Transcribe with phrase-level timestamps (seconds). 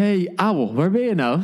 [0.00, 1.40] Hey, Abel, waar ben je nou?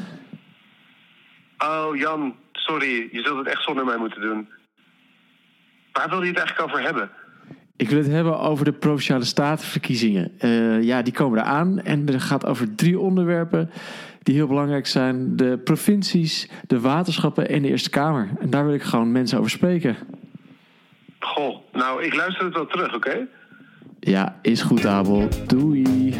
[1.58, 3.08] Oh, Jan, sorry.
[3.12, 4.48] Je zult het echt zonder mij moeten doen.
[5.92, 7.10] Waar wil je het eigenlijk over hebben?
[7.76, 10.32] Ik wil het hebben over de Provinciale Statenverkiezingen.
[10.40, 13.70] Uh, ja, die komen eraan en er gaat over drie onderwerpen
[14.22, 15.36] die heel belangrijk zijn.
[15.36, 18.28] De provincies, de waterschappen en de Eerste Kamer.
[18.40, 19.96] En daar wil ik gewoon mensen over spreken.
[21.20, 23.26] Goh, nou, ik luister het wel terug, oké?
[24.00, 25.28] Ja, is goed, Abel.
[25.46, 26.14] Doei.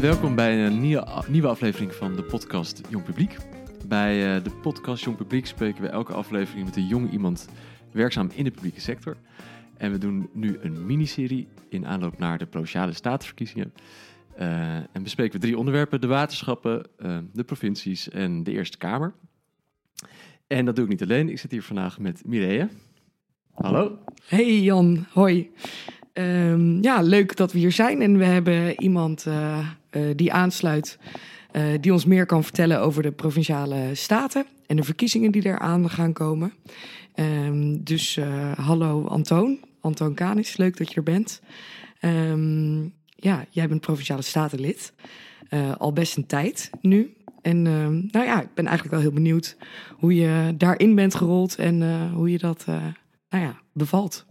[0.00, 0.80] Welkom bij een
[1.26, 3.36] nieuwe, aflevering van de podcast Jong Publiek.
[3.88, 7.48] Bij uh, de podcast Jong Publiek spreken we elke aflevering met een jong iemand
[7.92, 9.16] werkzaam in de publieke sector.
[9.76, 13.72] En we doen nu een miniserie in aanloop naar de Provinciale Statenverkiezingen.
[14.38, 19.14] Uh, en bespreken we drie onderwerpen: de waterschappen, uh, de provincies en de Eerste Kamer.
[20.46, 21.28] En dat doe ik niet alleen.
[21.28, 22.68] Ik zit hier vandaag met Mireille.
[23.52, 23.98] Hallo.
[24.26, 25.50] Hey Jan, hoi.
[26.12, 28.02] Um, ja, leuk dat we hier zijn.
[28.02, 29.26] En we hebben iemand
[30.16, 30.98] die aansluit,
[31.52, 35.90] uh, die ons meer kan vertellen over de provinciale staten en de verkiezingen die eraan
[35.90, 36.52] gaan komen.
[37.14, 38.18] Um, dus
[38.56, 41.40] hallo Antoon, Antoon Kanis, leuk dat je er bent.
[42.00, 44.92] Um, ja, jij bent provinciale statenlid,
[45.78, 47.16] al best een tijd nu.
[47.42, 47.62] En
[48.10, 49.56] nou ja, ik ben eigenlijk wel heel benieuwd
[49.94, 52.64] hoe je daarin bent gerold en hoe je dat
[53.28, 54.25] nou ja, bevalt.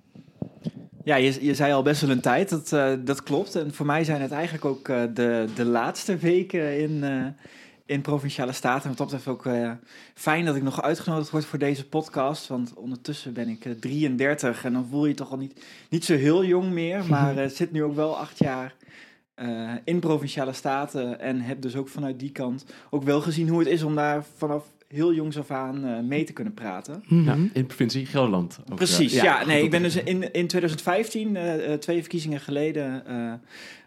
[1.05, 3.55] Ja, je, je zei al best wel een tijd, dat, uh, dat klopt.
[3.55, 7.25] En voor mij zijn het eigenlijk ook uh, de, de laatste weken in, uh,
[7.85, 8.89] in Provinciale Staten.
[8.89, 9.49] En wat dat ook
[10.13, 12.47] fijn dat ik nog uitgenodigd word voor deze podcast.
[12.47, 16.45] Want ondertussen ben ik 33 en dan voel je toch al niet, niet zo heel
[16.45, 17.05] jong meer.
[17.09, 18.75] Maar zit nu ook wel acht jaar
[19.83, 21.19] in Provinciale Staten.
[21.19, 24.25] En heb dus ook vanuit die kant ook wel gezien hoe het is om daar
[24.37, 27.03] vanaf heel jongs af aan uh, mee te kunnen praten.
[27.07, 27.27] Mm -hmm.
[27.27, 28.59] ja, in de provincie Gelderland.
[28.75, 29.23] Precies, ja.
[29.23, 33.03] ja nee, ik ben dus in, in 2015, uh, twee verkiezingen geleden,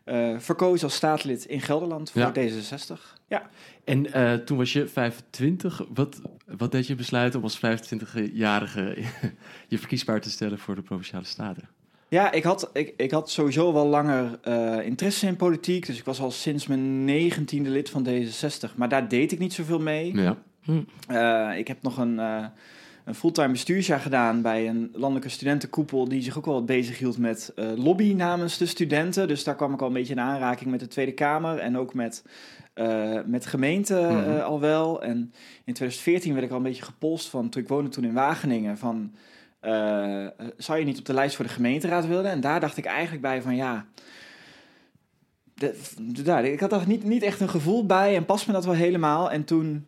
[0.04, 2.32] uh, verkozen als staatslid in Gelderland voor ja.
[2.32, 3.16] D66.
[3.28, 3.50] Ja.
[3.84, 5.86] En toen was je 25.
[5.94, 8.96] Wat, wat deed je besluiten om als 25-jarige
[9.68, 11.68] je verkiesbaar te stellen voor de Provinciale Staten?
[12.08, 15.86] Ja, ik had, ik, ik had sowieso wel langer uh, interesse in politiek.
[15.86, 18.74] Dus ik was al sinds mijn negentiende lid van D66.
[18.76, 20.16] Maar daar deed ik niet zoveel mee.
[20.16, 20.36] Ja.
[20.62, 20.82] Hm.
[21.10, 22.44] Uh, ik heb nog een, uh,
[23.04, 27.18] een fulltime bestuursjaar gedaan bij een landelijke studentenkoepel die zich ook wel wat bezig hield
[27.18, 29.28] met uh, lobby namens de studenten.
[29.28, 31.94] Dus daar kwam ik al een beetje in aanraking met de Tweede Kamer en ook
[31.94, 32.24] met,
[33.26, 34.40] met gemeenten -hmm.
[34.40, 35.02] al wel.
[35.02, 35.16] En
[35.64, 38.78] in 2014 werd ik al een beetje gepolst van, toen ik woonde toen in Wageningen,
[38.78, 39.14] van
[40.56, 42.30] zou je niet op de lijst voor de gemeenteraad willen?
[42.30, 43.86] En daar dacht ik eigenlijk bij van ja...
[45.54, 45.80] De,
[46.22, 48.74] de, ik had daar niet, niet echt een gevoel bij en past me dat wel
[48.74, 49.30] helemaal.
[49.30, 49.86] En toen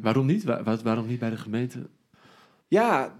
[0.00, 0.44] waarom niet?
[0.44, 1.78] Waar, waarom niet bij de gemeente?
[2.68, 3.12] Ja,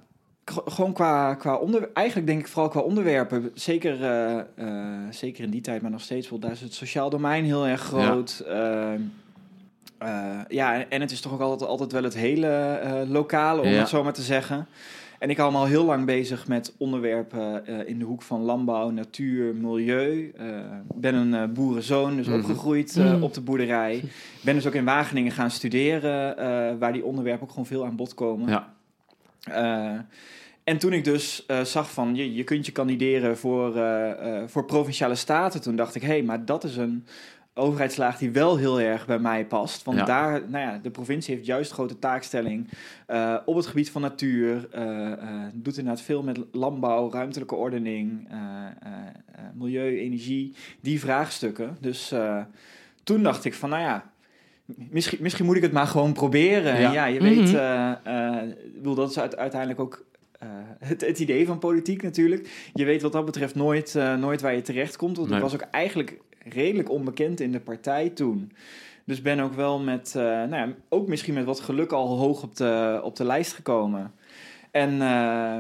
[0.45, 3.51] gewoon qua, qua onder, eigenlijk denk ik vooral qua onderwerpen.
[3.55, 4.01] Zeker,
[4.59, 4.69] uh,
[5.11, 6.39] zeker in die tijd, maar nog steeds wel.
[6.39, 8.43] Daar is het sociaal domein heel erg groot.
[8.47, 8.97] Ja,
[10.49, 13.79] ja en het is toch ook altijd, altijd wel het hele lokale, om ja.
[13.79, 14.67] het zo maar te zeggen.
[15.23, 18.41] En ik hou me al heel lang bezig met onderwerpen uh, in de hoek van
[18.41, 20.27] landbouw, natuur, milieu.
[20.27, 20.47] Ik uh,
[20.95, 22.35] ben een uh, boerenzoon, dus mm.
[22.35, 23.23] opgegroeid mm.
[23.23, 24.03] op de boerderij.
[24.41, 28.15] Ben dus ook in Wageningen gaan studeren, waar die onderwerpen ook gewoon veel aan bod
[28.15, 28.49] komen.
[28.49, 30.07] Ja.
[30.65, 33.73] en toen ik dus zag van je, je kunt je kandideren voor,
[34.47, 37.07] voor provinciale staten, toen dacht ik, hé, hey, maar dat is een
[37.55, 39.85] overheidslaag die wel heel erg bij mij past.
[39.85, 42.69] Want daar, nou ja, de provincie heeft juist grote taakstelling
[43.09, 44.69] uh, op het gebied van natuur.
[44.75, 45.17] Uh, uh,
[45.53, 48.29] doet inderdaad veel met landbouw, ruimtelijke ordening,
[49.55, 51.77] milieu, energie, die vraagstukken.
[51.81, 52.15] Dus
[53.05, 54.11] toen dacht ik van, nou ja,
[54.65, 56.81] misschien, misschien moet ik het maar gewoon proberen.
[56.81, 57.37] Ja, ja je mm -hmm.
[57.37, 60.05] weet, bedoel, dat is uiteindelijk ook
[60.43, 60.49] uh,
[60.79, 62.71] het, het, idee van politiek natuurlijk.
[62.75, 65.17] Je weet wat dat betreft nooit, uh, nooit waar je terecht komt.
[65.17, 65.37] Want nee.
[65.37, 68.53] ik was ook eigenlijk redelijk onbekend in de partij toen.
[69.05, 72.43] Dus ben ook wel met, uh, nou ja, ook misschien met wat geluk al hoog
[72.43, 74.13] op de, op de lijst gekomen.
[74.71, 75.59] En uh,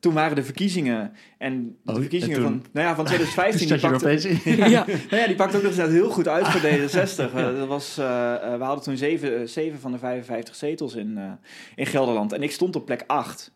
[0.00, 1.12] toen waren de verkiezingen.
[1.38, 3.68] En de oh, verkiezingen en van, nou ja, van 2015.
[3.68, 4.38] die, pakte,
[4.70, 7.34] ja, nou ja, die pakte ook nog eens heel goed uit voor D66.
[7.34, 8.04] uh, dat was, uh,
[8.56, 11.18] we hadden toen zeven, zeven van de 55 zetels in,
[11.74, 12.32] in Gelderland.
[12.32, 13.52] En ik stond op plek 8.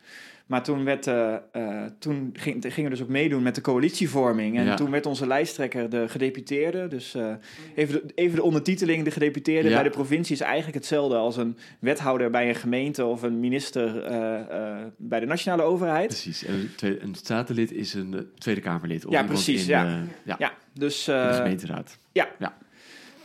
[0.49, 4.57] Maar toen, werd, uh, uh, toen ging, gingen we dus ook meedoen met de coalitievorming.
[4.59, 4.75] En ja.
[4.75, 6.89] toen werd onze lijsttrekker de gedeputeerde.
[6.89, 7.33] Dus uh,
[7.75, 9.75] even, de, even de ondertiteling, de gedeputeerde ja.
[9.75, 13.93] bij de provincie is eigenlijk hetzelfde als een wethouder bij een gemeente of een minister
[14.97, 16.07] bij de nationale overheid.
[16.07, 19.05] Precies, en een, statenlid is een Tweede Kamerlid.
[19.09, 19.63] Ja, precies.
[19.63, 20.03] In, ja.
[20.25, 20.37] ja.
[20.39, 21.99] ja, dus, de gemeenteraad.
[22.13, 22.29] Ja.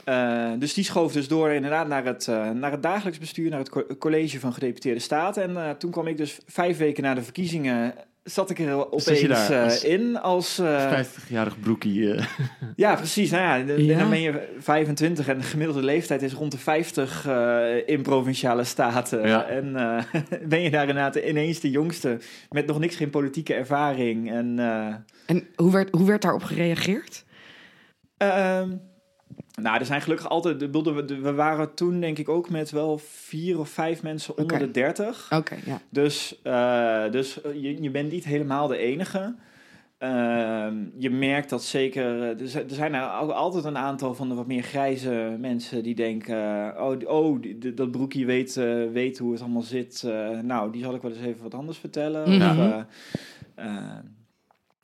[0.04, 3.60] Eh, dus die schoof dus door inderdaad naar het, eh, naar het dagelijks bestuur, naar
[3.60, 5.44] het co- college van gedeputeerde staten.
[5.44, 9.08] En eh, toen kwam ik dus vijf weken na de verkiezingen, zat ik er opeens
[9.50, 10.60] eh, als- in als...
[10.60, 12.14] eh, 50-jarig broekie.
[12.14, 12.26] eh.
[12.76, 13.32] ja, precies.
[13.32, 13.98] Nou ja, de- Ja.
[14.00, 18.64] dan ben je 25 en de gemiddelde leeftijd is rond de 50 eh, in provinciale
[18.64, 19.28] staten.
[19.28, 19.46] Ja.
[19.46, 22.18] En eh, ben je daar inderdaad ineens de jongste
[22.50, 24.32] met nog niks geen politieke ervaring.
[24.32, 24.94] En eh,
[25.26, 27.24] En hoe werd, hoe werd daarop gereageerd?
[29.62, 30.70] Nou, er zijn gelukkig altijd.
[31.22, 35.28] We waren toen denk ik ook met wel vier of vijf mensen onder de dertig.
[35.36, 35.82] Oké, ja.
[35.90, 39.36] Dus, eh, dus eh, je, je bent niet helemaal de enige.
[39.98, 42.22] Ehm, je merkt dat zeker.
[42.22, 45.96] eh, Er zijn, er ook altijd een aantal van de wat meer grijze mensen die
[45.96, 46.36] denken:
[46.82, 48.54] Oh, oh die- dat broekje weet,
[48.94, 50.04] weet hoe het allemaal zit.
[50.42, 52.24] Nou, die zal ik wel eens even wat anders vertellen.
[52.26, 52.32] Of,
[53.56, 53.96] eh,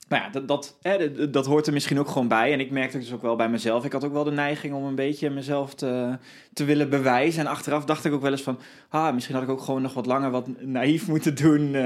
[0.10, 2.54] nou ja, dat, dat, hè, dat, hoort er misschien ook gewoon bij.
[2.54, 3.86] En ik merkte het dus ook wel bij mezelf.
[3.86, 6.18] Ik had ook wel de neiging om een beetje mezelf te,
[6.54, 7.40] te willen bewijzen.
[7.42, 8.60] En achteraf dacht ik ook wel eens van...
[8.90, 11.72] Ah, misschien had ik ook gewoon nog wat langer wat naïef moeten doen.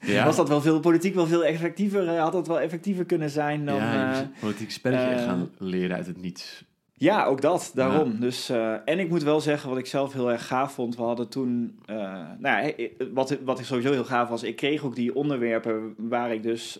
[0.00, 0.24] Ja.
[0.24, 2.08] Was dat wel veel politiek wel veel effectiever?
[2.08, 3.76] eh, Had dat wel effectiever kunnen zijn dan...
[3.76, 6.64] ja, eh, politiek spelletje echt eh, gaan leren uit het niets.
[6.98, 8.20] Ja, ook dat, daarom.
[8.20, 11.02] Dus, eh, en ik moet wel zeggen, wat ik zelf heel erg gaaf vond, we
[11.02, 11.96] hadden toen, eh,
[12.38, 15.94] nou ja, eh, wat, wat ik sowieso heel gaaf was, ik kreeg ook die onderwerpen
[15.96, 16.78] waar ik dus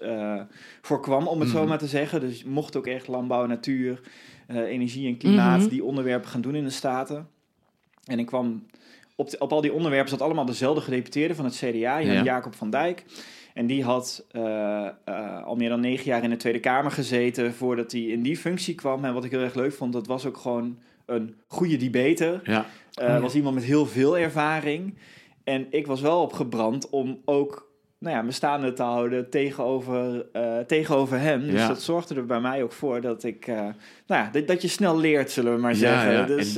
[0.82, 1.68] voor kwam, om het zo Mhm.
[1.68, 2.20] maar te zeggen.
[2.20, 4.00] Dus mocht ook echt landbouw, natuur,
[4.48, 5.68] energie en klimaat, Mhm.
[5.68, 7.28] die onderwerpen gaan doen in de Staten.
[8.04, 8.66] En ik kwam,
[9.16, 12.22] op, de- op al die onderwerpen zat allemaal dezelfde gedeputeerde van het CDA, Ja.
[12.22, 13.04] Jacob van Dijk.
[13.56, 17.54] En die had eh, eh, al meer dan negen jaar in de Tweede Kamer gezeten
[17.54, 19.04] voordat hij in die functie kwam.
[19.04, 22.40] En wat ik heel erg leuk vond, dat was ook gewoon een goede debater.
[22.44, 23.20] Ja, ja.
[23.20, 24.94] Was iemand met heel veel ervaring.
[25.44, 30.26] En ik was wel opgebrand om ook nou ja, me staande te houden tegenover,
[30.66, 31.40] tegenover hem.
[31.40, 31.68] Dus Ja.
[31.68, 33.46] dat zorgde er bij mij ook voor dat ik...
[33.46, 33.72] nou
[34.06, 36.12] ja, dat, dat je snel leert, zullen we maar Ja, zeggen.
[36.12, 36.24] ja.
[36.26, 36.56] Dus,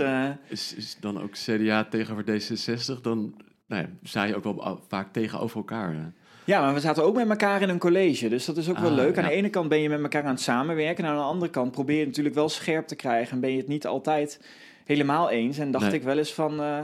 [0.48, 3.34] is, is dan ook CDA tegenover D66, dan
[3.66, 5.92] nou ja, sta je ook wel a- vaak tegenover elkaar.
[5.94, 6.00] hè.
[6.48, 8.90] Ja, maar we zaten ook met elkaar in een college, dus dat is ook wel
[8.90, 9.16] Ah, leuk.
[9.16, 9.28] Aan ja.
[9.28, 11.70] de ene kant ben je met elkaar aan het samenwerken, en aan de andere kant
[11.70, 14.40] probeer je natuurlijk wel scherp te krijgen en ben je het niet altijd
[14.84, 15.58] helemaal eens.
[15.58, 15.94] En dacht Nee.
[15.94, 16.60] ik wel eens van.
[16.60, 16.78] eh,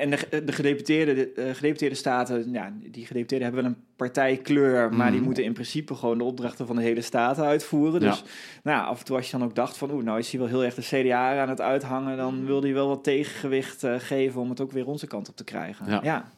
[0.00, 4.92] en de, de gedeputeerde, de, eh, gedeputeerde staten, ja, die gedeputeerden hebben wel een partijkleur,
[4.94, 5.24] maar die Mhm.
[5.24, 8.00] moeten in principe gewoon de opdrachten van de hele staten uitvoeren.
[8.00, 8.24] Dus Ja.
[8.62, 10.48] nou, af en toe als je dan ook dacht van, oeh, nou is hij wel
[10.48, 14.40] heel erg de CDA aan het uithangen, dan wilde hij wel wat tegengewicht eh, geven
[14.40, 15.90] om het ook weer onze kant op te krijgen.
[15.90, 16.00] Ja.
[16.02, 16.30] ja.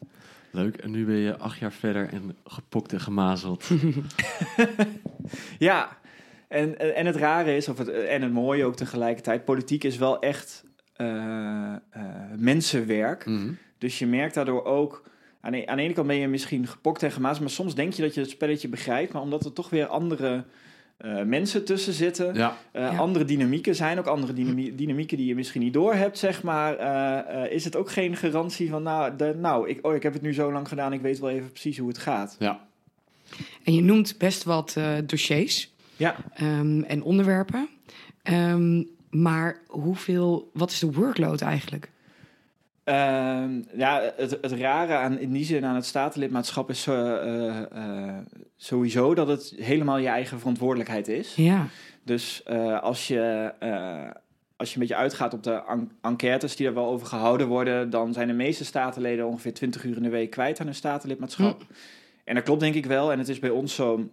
[0.50, 0.76] Leuk.
[0.76, 3.68] En nu ben je acht jaar verder en gepokt en gemazeld.
[5.58, 5.98] Ja,
[6.48, 10.20] en, en het rare is, of het, en het mooie ook tegelijkertijd, politiek is wel
[10.20, 10.64] echt
[10.96, 12.02] eh, eh,
[12.36, 13.26] mensenwerk.
[13.26, 13.52] Mhm.
[13.78, 15.02] Dus je merkt daardoor ook,
[15.40, 17.92] aan de, aan de ene kant ben je misschien gepokt en gemaakt, maar soms denk
[17.92, 20.44] je dat je het spelletje begrijpt, maar omdat er toch weer andere
[20.98, 22.96] eh, mensen tussen zitten, Ja, eh, Ja.
[22.96, 26.76] andere dynamieken zijn, ook andere dynamie- dynamieken die je misschien niet door hebt, zeg maar,
[26.76, 30.12] eh, eh, is het ook geen garantie van, nou, de, nou ik, oh, ik heb
[30.12, 32.36] het nu zo lang gedaan, ik weet wel even precies hoe het gaat.
[32.38, 32.66] ja.
[33.64, 36.16] En je noemt best wat eh, dossiers Ja.
[36.34, 37.68] ehm, en onderwerpen.
[38.22, 41.90] Ehm, maar hoeveel, wat is de workload eigenlijk?
[42.88, 47.62] Ehm, ja, het, het rare aan, in die zin aan het statenlidmaatschap is eh, eh,
[47.72, 48.16] eh,
[48.56, 51.34] sowieso dat het helemaal je eigen verantwoordelijkheid is.
[51.34, 51.66] Ja,
[52.04, 52.46] Dus
[52.80, 53.52] als, je,
[54.56, 57.90] als je een beetje uitgaat op de en- enquêtes die er wel over gehouden worden,
[57.90, 61.62] dan zijn de meeste statenleden ongeveer 20 uur in de week kwijt aan hun statenlidmaatschap.
[62.24, 63.12] En dat klopt denk ik wel.
[63.12, 64.08] En het is bij ons zo,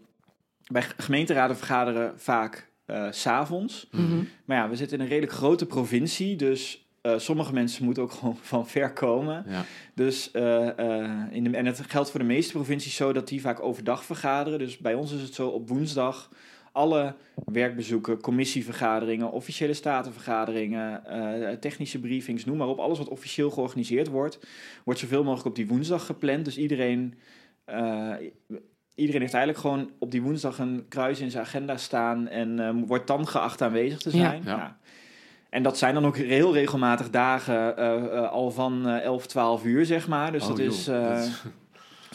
[0.71, 2.69] bij gemeenteraden vergaderen vaak
[3.09, 3.87] s s'avonds.
[3.91, 4.23] Mhm.
[4.45, 8.11] Maar ja, we zitten in een redelijk grote provincie, dus eh, sommige mensen moeten ook
[8.19, 9.43] gewoon van ver komen.
[9.47, 9.63] ja.
[9.93, 13.41] Dus, eh, eh, in de, en het geldt voor de meeste provincies zo dat die
[13.41, 14.59] vaak overdag vergaderen.
[14.59, 16.29] Dus bij ons is het zo op woensdag
[16.71, 22.79] alle werkbezoeken, commissievergaderingen, officiële statenvergaderingen, eh, technische briefings, noem maar op.
[22.79, 24.39] Alles wat officieel georganiseerd wordt,
[24.85, 26.45] wordt zoveel mogelijk op die woensdag gepland.
[26.45, 27.13] Dus iedereen,
[27.65, 28.13] eh,
[28.95, 32.69] iedereen heeft eigenlijk gewoon op die woensdag een kruis in zijn agenda staan en eh,
[32.87, 34.29] wordt dan geacht aanwezig te Ja.
[34.29, 34.41] zijn.
[34.45, 34.57] Ja.
[34.57, 34.77] Ja.
[35.55, 39.63] En dat zijn dan ook heel regelmatig dagen eh, eh, al van eh 11, 12
[39.63, 40.31] uur, zeg maar.
[40.31, 41.43] Dus Oh, dat joh, is eh, dat is-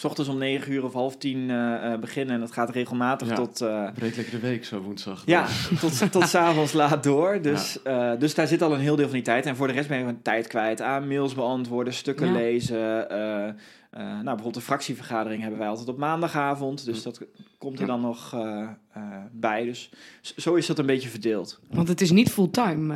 [0.00, 2.34] s ochtends om 9 uur of half tien eh, eh, beginnen.
[2.34, 3.34] En dat gaat regelmatig Ja.
[3.34, 5.22] tot, eh, breed lekker de week zo woensdag.
[5.26, 5.46] ja,
[5.80, 7.42] tot, tot s'avonds laat door.
[7.42, 9.46] Dus, eh, dus daar zit al een heel deel van die tijd.
[9.46, 12.32] En voor de rest ben je gewoon tijd kwijt aan mails beantwoorden, stukken Ja.
[12.32, 13.10] lezen.
[13.10, 13.54] eh, eh,
[13.90, 16.84] nou, bijvoorbeeld de fractievergadering hebben wij altijd op maandagavond.
[16.84, 17.20] Dus dat
[17.58, 17.86] komt er Ja.
[17.86, 19.02] dan nog eh, eh,
[19.32, 19.64] bij.
[19.64, 19.90] Dus
[20.36, 21.60] zo is dat een beetje verdeeld.
[21.70, 22.94] want het is niet fulltime,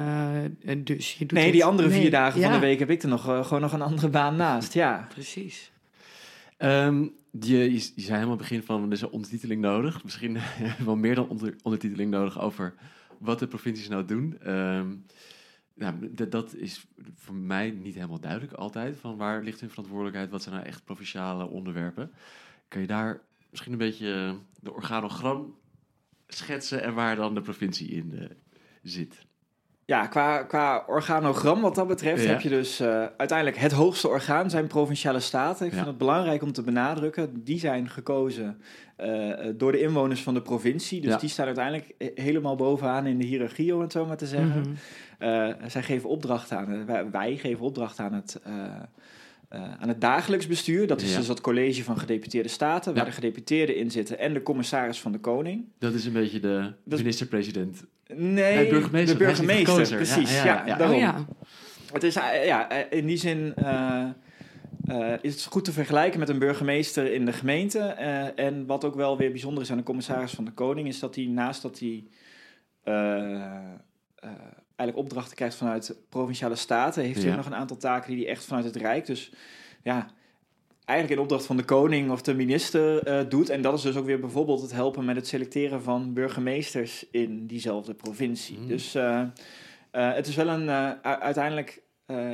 [0.65, 2.91] eh, dus je doet Nee, die andere Nee, vier dagen ja, van de week heb
[2.91, 4.73] ik er nog, gewoon nog een andere baan naast.
[4.73, 5.07] Ja.
[5.09, 5.73] Precies.
[6.65, 10.05] Ehm, je, je, zei helemaal het begin van, er is een ondertiteling nodig.
[10.05, 10.39] Misschien
[10.85, 12.75] wel meer dan onder, ondertiteling nodig over
[13.19, 14.39] wat de provincies nou doen.
[14.41, 14.97] Ehm,
[15.75, 18.99] nou, dat is voor mij niet helemaal duidelijk altijd.
[18.99, 20.31] Van waar ligt hun verantwoordelijkheid?
[20.31, 22.13] Wat zijn nou echt provinciale onderwerpen?
[22.69, 25.59] Kan je daar misschien een beetje de organogram
[26.27, 28.31] schetsen en waar dan de provincie in eh,
[28.83, 29.27] zit?
[29.87, 32.29] Ja, qua, qua organogram wat dat betreft Ja.
[32.31, 35.65] heb je dus eh, uiteindelijk het hoogste orgaan zijn provinciale staten.
[35.67, 35.77] Ik Ja.
[35.77, 37.45] vind het belangrijk om te benadrukken.
[37.45, 38.61] Die zijn gekozen
[38.97, 41.01] eh, door de inwoners van de provincie.
[41.01, 41.19] Dus Ja.
[41.19, 44.77] die staan uiteindelijk eh, helemaal bovenaan in de hiërarchie, om het zo maar te zeggen.
[45.19, 48.53] Eh, zij geven opdracht aan, wij, wij geven opdracht aan het, eh,
[49.49, 50.87] eh, aan het dagelijks bestuur.
[50.87, 51.17] Dat is Ja.
[51.19, 53.09] dus dat college van gedeputeerde staten, waar Ja.
[53.09, 55.65] de gedeputeerden in zitten en de commissaris van de koning.
[55.79, 57.85] Dat is een beetje de is- minister-president.
[58.07, 60.35] Nee, Nee, burgemeester, de hij is niet burgemeester, precies.
[60.35, 60.77] Ja, Ja, ja, ja.
[60.77, 60.97] daarom.
[60.97, 61.25] Oh ja.
[61.93, 64.05] Het is eh, ja, eh, in die zin eh,
[64.87, 67.79] eh, is het goed te vergelijken met een burgemeester in de gemeente.
[67.79, 70.99] Eh, en wat ook wel weer bijzonder is aan de commissaris van de Koning, is
[70.99, 72.05] dat hij naast dat hij
[72.83, 74.31] eh, eh,
[74.77, 78.45] eigenlijk opdrachten krijgt vanuit provinciale staten, heeft hij nog een aantal taken die hij echt
[78.45, 79.07] vanuit het Rijk.
[79.07, 79.33] Dus
[79.83, 80.07] ja.
[80.85, 83.49] Eigenlijk in opdracht van de koning of de minister eh, doet.
[83.49, 87.47] En dat is dus ook weer bijvoorbeeld het helpen met het selecteren van burgemeesters in
[87.47, 88.59] diezelfde provincie.
[88.59, 88.69] Mm.
[88.69, 90.71] Dus eh, eh, het is wel een,
[91.05, 91.83] uiteindelijk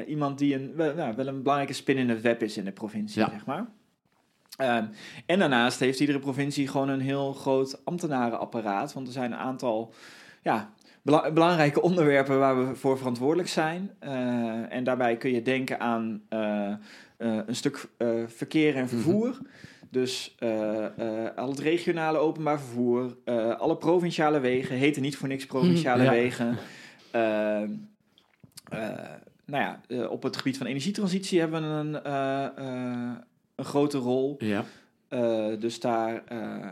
[0.07, 2.73] iemand die een, wel, nou, wel een belangrijke spin in het web is in de
[2.73, 3.31] provincie, Ja.
[3.31, 3.67] zeg maar.
[4.57, 4.85] Ehm,
[5.27, 8.93] en daarnaast heeft iedere provincie gewoon een heel groot ambtenarenapparaat.
[8.93, 9.93] Want er zijn een aantal
[10.43, 13.91] ja, bela- belangrijke onderwerpen waar we voor verantwoordelijk zijn.
[14.69, 16.23] En daarbij kun je denken aan
[17.27, 19.39] een stuk eh, verkeer en vervoer.
[19.91, 25.29] Dus eh, eh, al het regionale openbaar vervoer, eh, alle provinciale wegen heten niet voor
[25.29, 26.11] niks provinciale Ja.
[26.11, 26.57] wegen.
[27.11, 27.69] Eh, eh,
[29.45, 33.13] nou ja, eh, op het gebied van energietransitie hebben we een, eh, eh,
[33.57, 34.37] een grote rol.
[34.39, 34.65] Ja.
[35.11, 36.23] Eh, dus daar.
[36.27, 36.71] eh,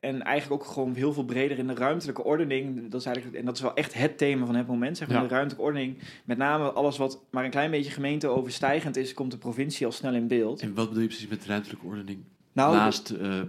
[0.00, 2.90] en eigenlijk ook gewoon heel veel breder in de ruimtelijke ordening.
[2.90, 4.96] Dat is eigenlijk, en dat is wel echt het thema van het moment.
[4.96, 5.22] Zeg maar, Ja.
[5.22, 5.98] De ruimtelijke ordening.
[6.24, 9.92] Met name alles wat maar een klein beetje gemeente overstijgend is, komt de provincie al
[9.92, 10.60] snel in beeld.
[10.60, 12.18] En wat bedoel je precies met ruimtelijke ordening?
[12.52, 13.40] Nou, Naast eh,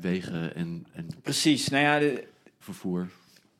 [0.00, 1.68] wegen en, en precies.
[1.68, 2.24] Nou ja, de-
[2.58, 3.08] vervoer.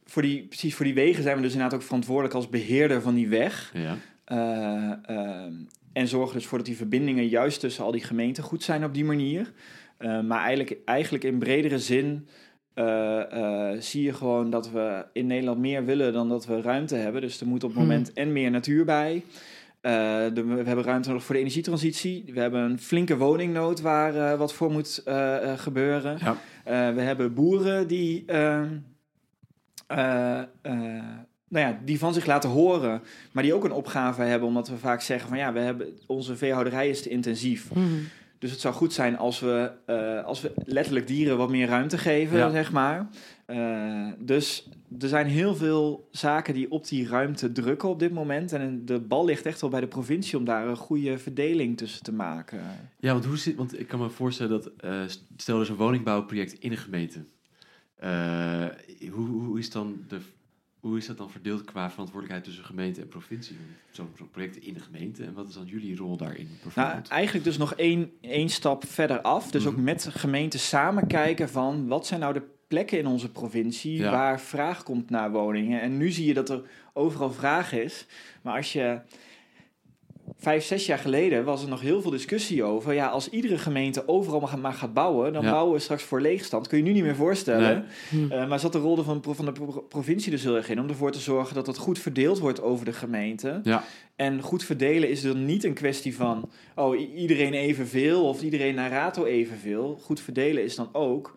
[0.05, 3.15] voor die, precies voor die wegen zijn we dus inderdaad ook verantwoordelijk als beheerder van
[3.15, 3.73] die weg.
[3.75, 3.97] Ja.
[4.25, 5.53] Eh, ehm,
[5.93, 8.95] en zorgen dus voor dat die verbindingen juist tussen al die gemeenten goed zijn op
[8.95, 9.53] die manier.
[10.03, 12.27] Eh, maar eigenlijk, eigenlijk in bredere zin
[12.75, 13.33] eh,
[13.73, 17.21] eh, zie je gewoon dat we in Nederland meer willen dan dat we ruimte hebben.
[17.21, 17.89] Dus er moet op het Hmm.
[17.89, 19.23] moment en meer natuur bij.
[19.81, 22.25] De- we hebben ruimte nodig voor de energietransitie.
[22.35, 25.03] We hebben een flinke woningnood waar wat voor moet
[25.57, 26.19] gebeuren.
[26.21, 26.37] Ja.
[26.95, 28.69] We hebben boeren die, ehm,
[29.87, 30.45] eh, eh,
[31.49, 34.77] nou ja, die van zich laten horen, maar die ook een opgave hebben, omdat we
[34.77, 37.75] vaak zeggen van ja, we hebben, onze veehouderij is te intensief.
[37.75, 37.85] Mhm.
[38.43, 41.99] Dus het zou goed zijn als we, eh, als we letterlijk dieren wat meer ruimte
[41.99, 42.51] geven, Ja.
[42.51, 43.09] zeg maar.
[43.47, 44.69] Eh, dus
[44.99, 48.53] er zijn heel veel zaken die op die ruimte drukken op dit moment.
[48.53, 52.03] En de bal ligt echt wel bij de provincie om daar een goede verdeling tussen
[52.03, 52.61] te maken.
[52.99, 55.01] Ja, want hoe zit, want ik kan me voorstellen dat, eh,
[55.37, 57.19] stel er is een woningbouwproject in een gemeente.
[59.11, 60.19] Hoe, hoe, is dan de,
[60.83, 63.57] hoe is dat dan verdeeld qua verantwoordelijkheid tussen gemeente en provincie?
[63.91, 67.57] Zo'n project in de gemeente en wat is dan jullie rol daarin Nou, eigenlijk dus
[67.57, 69.51] nog één, één stap verder af.
[69.51, 69.85] Dus ook Mhm.
[69.85, 74.11] met gemeenten samen kijken van wat zijn nou de plekken in onze provincie Ja.
[74.11, 75.81] waar vraag komt naar woningen.
[75.81, 76.63] En nu zie je dat er
[76.93, 78.07] overal vraag is.
[78.43, 79.01] Maar als je
[80.43, 82.95] vijf, zes jaar geleden was er nog heel veel discussie over.
[82.95, 85.51] Ja, als iedere gemeente overal maar, maar gaat bouwen, dan Ja.
[85.51, 86.69] bouwen we straks voor leegstand.
[86.69, 87.85] Kun je nu niet meer voorstellen.
[88.11, 88.27] Nee.
[88.27, 88.33] Hm.
[88.33, 90.89] Eh, maar zat de rol van, van de pro- provincie dus heel erg in om
[90.89, 93.61] ervoor te zorgen dat het goed verdeeld wordt over de gemeente.
[93.63, 93.85] Ja,
[94.17, 98.91] En goed verdelen is dan niet een kwestie van oh, iedereen evenveel of iedereen naar
[98.91, 99.99] rato evenveel.
[100.03, 101.37] Goed verdelen is dan ook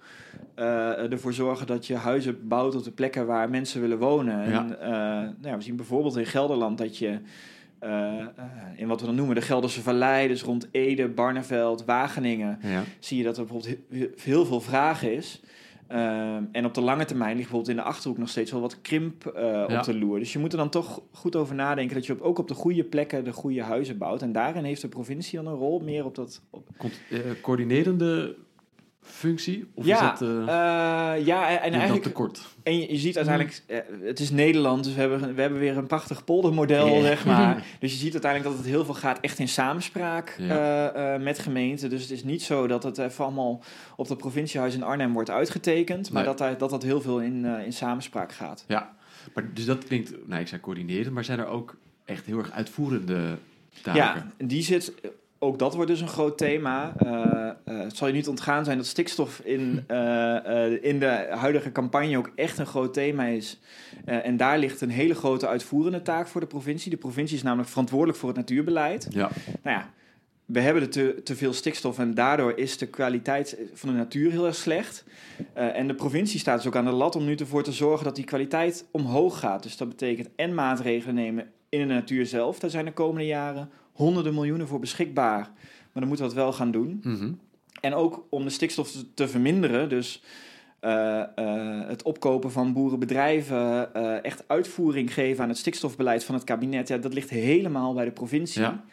[0.56, 4.50] eh, ervoor zorgen dat je huizen bouwt op de plekken waar mensen willen wonen.
[4.50, 4.60] Ja.
[4.60, 4.90] En, eh,
[5.22, 7.20] nou ja, we zien bijvoorbeeld in Gelderland dat je
[7.86, 8.28] eh, eh,
[8.76, 12.84] in wat we dan noemen de Gelderse Vallei, dus rond Ede, Barneveld, Wageningen, ja.
[13.00, 15.42] zie je dat er bijvoorbeeld he- he- heel veel vraag is.
[15.88, 18.82] Ehm, en op de lange termijn ligt bijvoorbeeld in de achterhoek nog steeds wel wat
[18.82, 19.78] krimp eh, Ja.
[19.78, 20.20] op de loer.
[20.20, 22.54] Dus je moet er dan toch goed over nadenken dat je op, ook op de
[22.54, 24.22] goede plekken de goede huizen bouwt.
[24.22, 26.42] En daarin heeft de provincie dan een rol meer op dat.
[26.50, 26.68] Op...
[27.42, 28.36] Coördinerende
[29.08, 29.68] functie?
[29.74, 30.38] Of ja, is dat, eh,
[31.18, 32.04] eh, ja, en, eigenlijk.
[32.04, 32.42] tekort?
[32.64, 35.78] En je, je ziet uiteindelijk, eh, het is Nederland, dus we hebben, we hebben weer
[35.78, 37.64] een prachtig poldermodel, zeg maar.
[37.80, 40.92] Dus je ziet uiteindelijk dat het heel veel gaat echt in samenspraak Ja.
[40.94, 41.90] eh, eh, met gemeenten.
[41.90, 43.64] Dus het is niet zo dat het even allemaal
[43.96, 46.32] op het provinciehuis in Arnhem wordt uitgetekend, maar Nee.
[46.32, 48.64] dat, daar- dat dat heel veel in, eh, in samenspraak gaat.
[48.68, 48.96] Ja,
[49.34, 52.52] maar dus dat klinkt, nou ik zei coördineren, maar zijn er ook echt heel erg
[52.52, 53.38] uitvoerende
[53.82, 54.02] taken?
[54.02, 54.94] Ja, die zit
[55.40, 56.94] ook dat wordt dus een groot thema.
[56.98, 61.72] Eh, eh, het zal je niet ontgaan zijn dat stikstof in, eh, in de huidige
[61.72, 63.60] campagne ook echt een groot thema is.
[64.06, 66.92] En daar ligt een hele grote uitvoerende taak voor de provincie.
[66.92, 69.08] De provincie is namelijk verantwoordelijk voor het natuurbeleid.
[69.10, 69.30] Ja,
[69.64, 69.90] Nou ja,
[70.46, 74.32] we hebben er te, te veel stikstof en daardoor is de kwaliteit van de natuur
[74.32, 75.04] heel erg slecht.
[75.54, 78.16] En de provincie staat dus ook aan de lat om nu ervoor te zorgen dat
[78.16, 79.64] die kwaliteit omhoog gaat.
[79.64, 82.60] Dus dat betekent en maatregelen nemen in de natuur zelf.
[82.60, 85.40] Daar zijn de komende jaren honderden miljoenen voor beschikbaar.
[85.40, 87.00] Maar dan moeten we dat wel gaan doen.
[87.04, 87.32] Mhm.
[87.82, 90.22] En ook om de stikstof te, te verminderen, dus
[90.86, 96.44] eh, eh, het opkopen van boerenbedrijven, eh, echt uitvoering geven aan het stikstofbeleid van het
[96.44, 98.62] kabinet, ja, dat ligt helemaal bij de provincie.
[98.62, 98.84] Ja.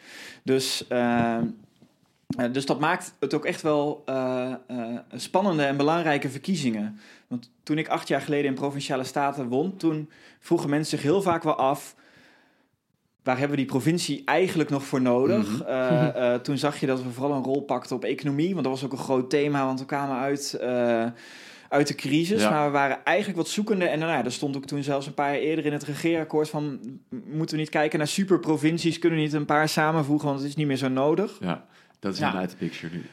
[0.43, 0.87] Dus,
[2.51, 4.03] dus dat maakt het ook echt wel
[5.15, 6.99] spannende en belangrijke verkiezingen.
[7.27, 11.21] Want toen ik acht jaar geleden in Provinciale Staten won, toen vroegen mensen zich heel
[11.21, 11.95] vaak wel af.
[13.23, 15.59] Waar hebben we die provincie eigenlijk nog voor nodig?
[15.59, 15.61] Mhm.
[15.69, 18.51] Eh, eh, toen zag je dat we vooral een rol pakten op economie.
[18.53, 21.05] Want dat was ook een groot thema, want we kwamen uit, eh,
[21.69, 22.41] uit de crisis.
[22.41, 22.49] Ja.
[22.49, 23.85] Maar we waren eigenlijk wat zoekende.
[23.85, 26.49] En nou ja, er stond ook toen zelfs een paar jaar eerder in het regeerakkoord
[26.49, 26.79] van...
[27.09, 28.99] moeten we niet kijken naar superprovincies?
[28.99, 31.37] Kunnen we niet een paar samenvoegen, want het is niet meer zo nodig?
[31.39, 31.65] ja.
[31.99, 32.25] Dat is Ja.
[32.25, 33.03] inderdaad de picture nu.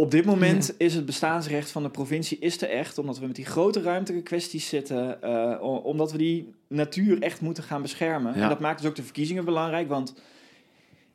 [0.00, 3.36] Op dit moment is het bestaansrecht van de provincie is er echt, omdat we met
[3.36, 8.34] die grote ruimtelijke kwesties zitten, eh, omdat we die natuur echt moeten gaan beschermen.
[8.36, 8.42] Ja.
[8.42, 10.14] En dat maakt dus ook de verkiezingen belangrijk, want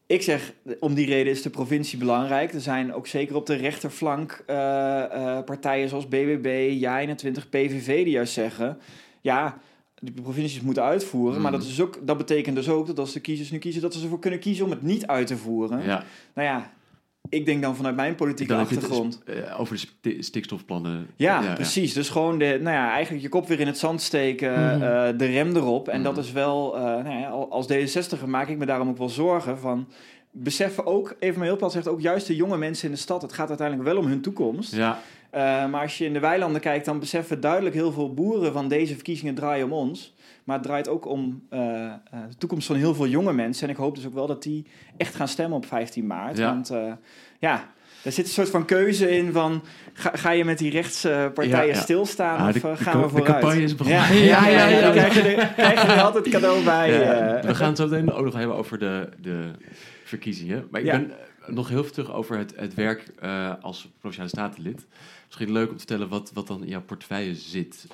[0.06, 2.54] ik zeg, om die reden is de provincie belangrijk.
[2.54, 8.13] Er zijn ook zeker op de rechterflank eh, eh, partijen zoals BBB, JA21, PVV die
[8.13, 8.77] juist zeggen,
[9.22, 9.58] ja,
[10.00, 11.60] de provincies moeten uitvoeren, maar Mhm.
[11.62, 14.04] dat, is ook, dat betekent dus ook dat als de kiezers nu kiezen, dat ze
[14.04, 15.84] ervoor kunnen kiezen om het niet uit te voeren.
[15.84, 16.04] Ja.
[16.34, 16.74] Nou ja,
[17.29, 19.24] ik denk dan vanuit mijn politieke Dan heb je het achtergrond.
[19.25, 21.08] eh, over de sti- stikstofplannen.
[21.15, 21.94] Ja, precies.
[21.94, 24.82] Dus gewoon de, nou ja, eigenlijk je kop weer in het zand steken, Mhm.
[24.84, 25.88] eh, de rem erop.
[25.88, 26.22] En dat Mhm.
[26.22, 29.58] is wel, eh, nou ja, al- als D66 maak ik me daarom ook wel zorgen
[29.60, 29.88] van.
[30.38, 33.22] Beseffen ook, even maar heel plat zegt, ook juist de jonge mensen in de stad.
[33.22, 34.75] Het gaat uiteindelijk wel om hun toekomst.
[34.75, 35.00] Ja,
[35.36, 38.68] Eh, maar als je in de weilanden kijkt, dan beseffen duidelijk heel veel boeren van
[38.68, 40.13] deze verkiezingen draaien om ons.
[40.44, 41.94] Maar het draait ook om eh, eh,
[42.30, 43.63] de toekomst van heel veel jonge mensen.
[43.68, 44.65] En ik hoop dus ook wel dat die
[44.98, 46.38] echt gaan stemmen op 15 maart.
[46.38, 46.46] Ja.
[46.54, 46.92] Want eh,
[47.39, 47.74] ja,
[48.04, 49.63] er zit een soort van keuze in van...
[49.94, 51.74] ga, ga je met die rechtspartijen Ja, ja.
[51.82, 53.32] stilstaan Ah, of de- de gaan we ca- de vooruit?
[53.32, 54.02] campagne is begonnen.
[54.02, 56.91] Ja, ja, ja, Ja, ja, dan krijg je er, krijg je er altijd cadeau bij.
[56.91, 59.52] Ja, we gaan het zo meteen ook nog hebben over de, de
[60.04, 60.67] verkiezingen.
[60.71, 60.98] Maar ik Ja.
[61.00, 61.12] ben
[61.48, 64.86] nog heel veel terug over het, het werk eh, als Provinciale Statenlid.
[65.25, 67.88] Misschien leuk om te vertellen wat, wat dan in jouw portefeuille zit.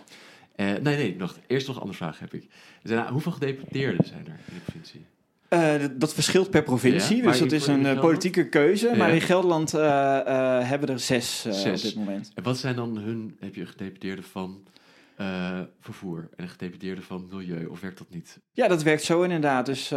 [0.55, 2.47] Eh, nee, nee, nog, eerst nog een andere vraag heb ik.
[2.83, 5.05] Zijn, nou, hoeveel gedeputeerden zijn er in de provincie?
[5.47, 8.87] Eh, dat- verschilt per provincie, Ja, dus dat is een eh, politieke keuze.
[8.89, 8.95] Ja.
[8.95, 11.65] Maar in Gelderland eh, eh, hebben we er zes, Zes.
[11.65, 12.31] op dit moment.
[12.35, 14.63] En wat zijn dan hun, heb je een gedeputeerde van
[15.79, 18.39] vervoer en een gedeputeerde van milieu, of werkt dat niet?
[18.51, 19.65] Ja, dat werkt zo inderdaad.
[19.65, 19.91] Dus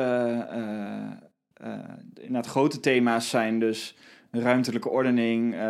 [2.20, 3.96] inderdaad, grote thema's zijn dus
[4.34, 5.60] ruimtelijke ordening, eh,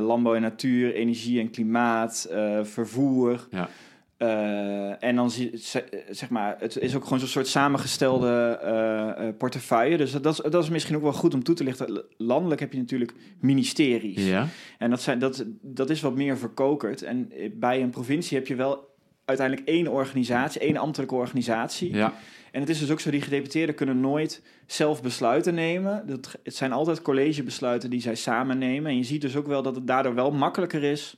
[0.00, 3.46] landbouw en natuur, energie en klimaat, eh, vervoer.
[3.50, 3.68] Ja.
[4.16, 9.96] Eh, en dan zie, ze- zeg maar, het is ook gewoon zo'n soort samengestelde portefeuille.
[9.96, 12.04] Dus dat, dat, is, dat is misschien ook wel goed om toe te lichten.
[12.16, 14.26] Landelijk heb je natuurlijk ministeries.
[14.26, 14.46] Ja,
[14.78, 17.02] En dat, zijn, dat, dat is wat meer verkokerd.
[17.02, 18.87] En bij een provincie heb je wel
[19.28, 21.94] uiteindelijk één organisatie, één ambtelijke organisatie.
[21.94, 22.12] ja,
[22.52, 26.06] En het is dus ook zo, die gedeputeerden kunnen nooit zelf besluiten nemen.
[26.06, 28.90] Dat, het zijn altijd collegebesluiten die zij samen nemen.
[28.90, 31.16] En je ziet dus ook wel dat het daardoor wel makkelijker is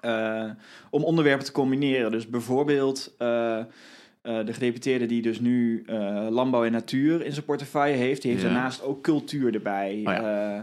[0.00, 0.50] eh,
[0.90, 2.10] om onderwerpen te combineren.
[2.10, 3.64] Dus bijvoorbeeld eh, eh,
[4.22, 5.84] de gedeputeerde die dus nu
[6.30, 8.50] landbouw en natuur in zijn portefeuille heeft, die heeft Ja.
[8.52, 10.02] daarnaast ook cultuur erbij.
[10.04, 10.58] Oh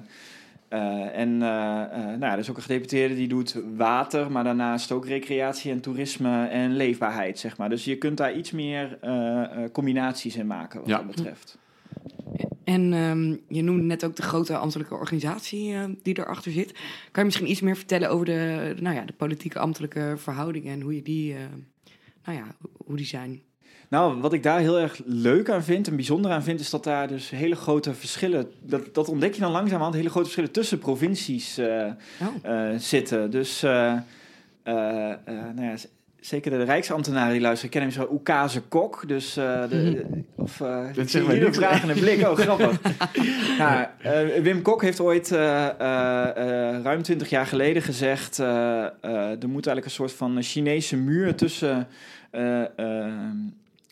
[0.72, 4.44] eh, en eh, eh, nou ja, er is ook een gedeputeerde die doet water, maar
[4.44, 7.70] daarnaast ook recreatie en toerisme en leefbaarheid, zeg maar.
[7.70, 10.98] Dus je kunt daar iets meer eh, eh, combinaties in maken wat Ja.
[10.98, 11.58] dat betreft.
[12.64, 16.72] En ehm, je noemde net ook de grote ambtelijke organisatie eh, die erachter zit.
[16.72, 16.80] Kan
[17.14, 20.96] je misschien iets meer vertellen over de, nou ja, de politieke ambtelijke verhoudingen en hoe
[20.96, 21.40] je die, eh,
[22.26, 22.46] nou ja,
[22.86, 23.42] hoe die zijn?
[23.92, 26.84] Nou, wat ik daar heel erg leuk aan vind en bijzonder aan vind, is dat
[26.84, 30.80] daar dus hele grote verschillen, dat, dat ontdek je dan langzamerhand, hele grote verschillen tussen
[30.80, 31.86] provincies eh,
[32.22, 32.52] Oh.
[32.72, 33.32] eh, zitten.
[33.32, 33.94] Dus, eh,
[34.64, 35.74] nou ja,
[36.20, 39.08] zeker de rijksambtenaren die luisteren, kennen hem zo Oekase Kok.
[39.08, 41.58] Dus, eh, de, of, eh zie mij hier een niks.
[41.58, 42.28] vragende blik.
[42.28, 42.80] Oh, grappig.
[43.58, 43.86] nou,
[44.42, 48.48] Wim Kok heeft ooit eh, eh, eh, ruim twintig jaar geleden gezegd, eh,
[48.86, 51.88] eh, er moet eigenlijk een soort van Chinese muur tussen...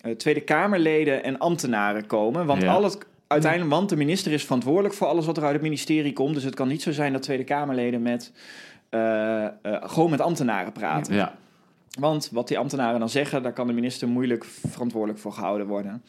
[0.01, 2.45] eh, Tweede Kamerleden en ambtenaren komen.
[2.45, 2.73] Want Ja.
[2.73, 6.13] al het uiteindelijk, want de minister is verantwoordelijk voor alles wat er uit het ministerie
[6.13, 6.33] komt.
[6.33, 8.31] Dus het kan niet zo zijn dat Tweede Kamerleden met
[8.89, 11.13] eh, eh, gewoon met ambtenaren praten.
[11.15, 11.35] ja,
[11.99, 16.03] Want wat die ambtenaren dan zeggen, daar kan de minister moeilijk verantwoordelijk voor gehouden worden.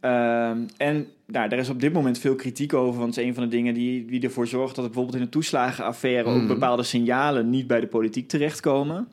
[0.00, 3.34] Ehm, en nou, daar is op dit moment veel kritiek over, want het is een
[3.34, 6.40] van de dingen die, die ervoor zorgt dat er bijvoorbeeld in de toeslagenaffaire Mhm.
[6.40, 9.08] ook bepaalde signalen niet bij de politiek terechtkomen.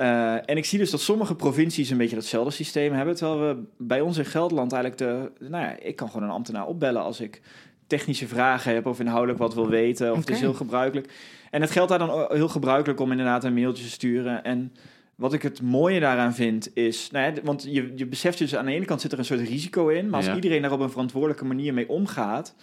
[0.00, 3.62] Eh, en ik zie dus dat sommige provincies een beetje datzelfde systeem hebben, terwijl we
[3.78, 7.20] bij ons in Gelderland eigenlijk de, nou ja, ik kan gewoon een ambtenaar opbellen als
[7.20, 7.40] ik
[7.86, 11.12] technische vragen heb of inhoudelijk wat wil weten, of het is heel gebruikelijk.
[11.50, 14.72] En het geldt daar dan heel gebruikelijk om inderdaad een mailtje te sturen en
[15.14, 18.66] wat ik het mooie daaraan vind is, nou ja, want je, je beseft dus aan
[18.66, 20.34] de ene kant zit er een soort risico in, maar als Ja.
[20.34, 22.54] iedereen daar op een verantwoordelijke manier mee omgaat,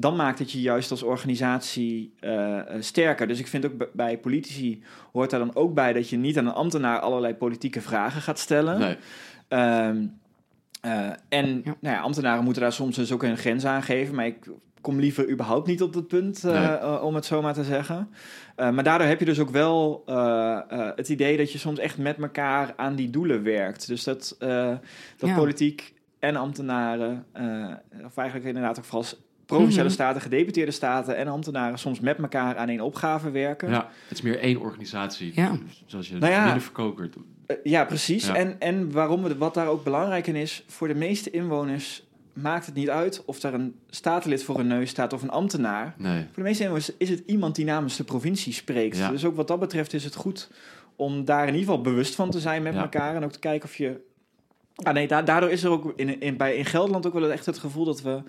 [0.00, 3.26] dan maakt het je juist als organisatie eh, eh, sterker.
[3.26, 4.82] Dus ik vind ook bij politici
[5.12, 8.38] hoort daar dan ook bij dat je niet aan een ambtenaar allerlei politieke vragen gaat
[8.38, 8.78] stellen.
[8.78, 8.96] Nee.
[9.48, 10.06] Ehm,
[10.80, 11.74] eh, en Ja.
[11.80, 14.98] Nou ja, ambtenaren moeten daar soms dus ook een grens aan geven, maar ik kom
[15.00, 17.00] liever überhaupt niet op dat punt, Nee.
[17.02, 18.08] om het zo maar te zeggen.
[18.56, 21.78] Eh, maar daardoor heb je dus ook wel eh, eh, het idee dat je soms
[21.78, 23.86] echt met elkaar aan die doelen werkt.
[23.86, 24.74] Dus dat, eh,
[25.16, 25.36] dat Ja.
[25.36, 29.08] politiek en ambtenaren, eh, of eigenlijk inderdaad ook vooral
[29.48, 29.94] provinciale Mhm.
[29.94, 33.70] staten, gedeputeerde staten en ambtenaren soms met elkaar aan één opgave werken.
[33.70, 35.32] Ja, het is meer één organisatie.
[35.34, 35.58] Ja.
[35.86, 36.44] Zoals je Nou ja.
[36.44, 37.16] minder verkokerd.
[37.46, 38.26] Eh, ja, precies.
[38.26, 38.34] Ja.
[38.34, 42.66] En, en waarom we, wat daar ook belangrijk in is, voor de meeste inwoners maakt
[42.66, 45.94] het niet uit of daar een statenlid voor een neus staat of een ambtenaar.
[45.98, 46.22] Nee.
[46.24, 48.96] Voor de meeste inwoners is het iemand die namens de provincie spreekt.
[48.96, 49.10] Ja.
[49.10, 50.50] Dus ook wat dat betreft is het goed
[50.96, 52.80] om daar in ieder geval bewust van te zijn met Ja.
[52.80, 53.14] elkaar.
[53.14, 54.00] En ook te kijken of je...
[54.74, 57.46] Ah nee, da- daardoor is er ook in, in, bij, in Gelderland ook wel echt
[57.46, 58.22] het gevoel dat we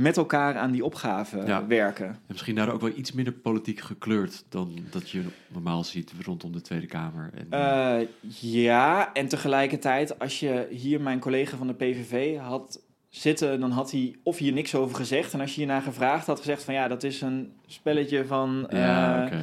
[0.00, 1.66] met elkaar aan die opgave Ja.
[1.66, 2.06] werken.
[2.06, 6.52] En misschien daardoor ook wel iets minder politiek gekleurd dan dat je normaal ziet rondom
[6.52, 7.30] de Tweede Kamer.
[7.34, 8.06] En, Eh,
[8.40, 13.90] ja, en tegelijkertijd, als je hier mijn collega van de PVV had zitten, dan had
[13.90, 15.32] hij of hier niks over gezegd.
[15.32, 19.20] En als je hiernaar gevraagd had gezegd van ja, dat is een spelletje van ja,
[19.20, 19.40] eh, oké.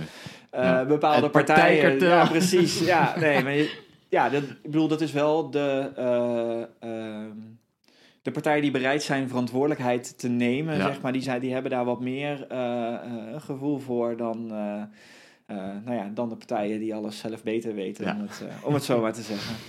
[0.49, 0.85] eh, Ja.
[0.85, 1.99] bepaalde partijen.
[1.99, 2.79] Ja, precies.
[2.79, 7.31] Ja, nee, maar je- ja, dat, ik bedoel, dat is wel de, eh, ehm,
[8.27, 10.85] de partijen die bereid zijn verantwoordelijkheid te nemen, Ja.
[10.85, 11.11] zeg maar.
[11.13, 16.11] Die, zijn, die hebben daar wat meer eh, eh, gevoel voor dan, eh, nou ja,
[16.13, 18.15] dan de partijen die alles zelf beter weten, Ja.
[18.15, 19.55] om, het, om het zo maar te zeggen.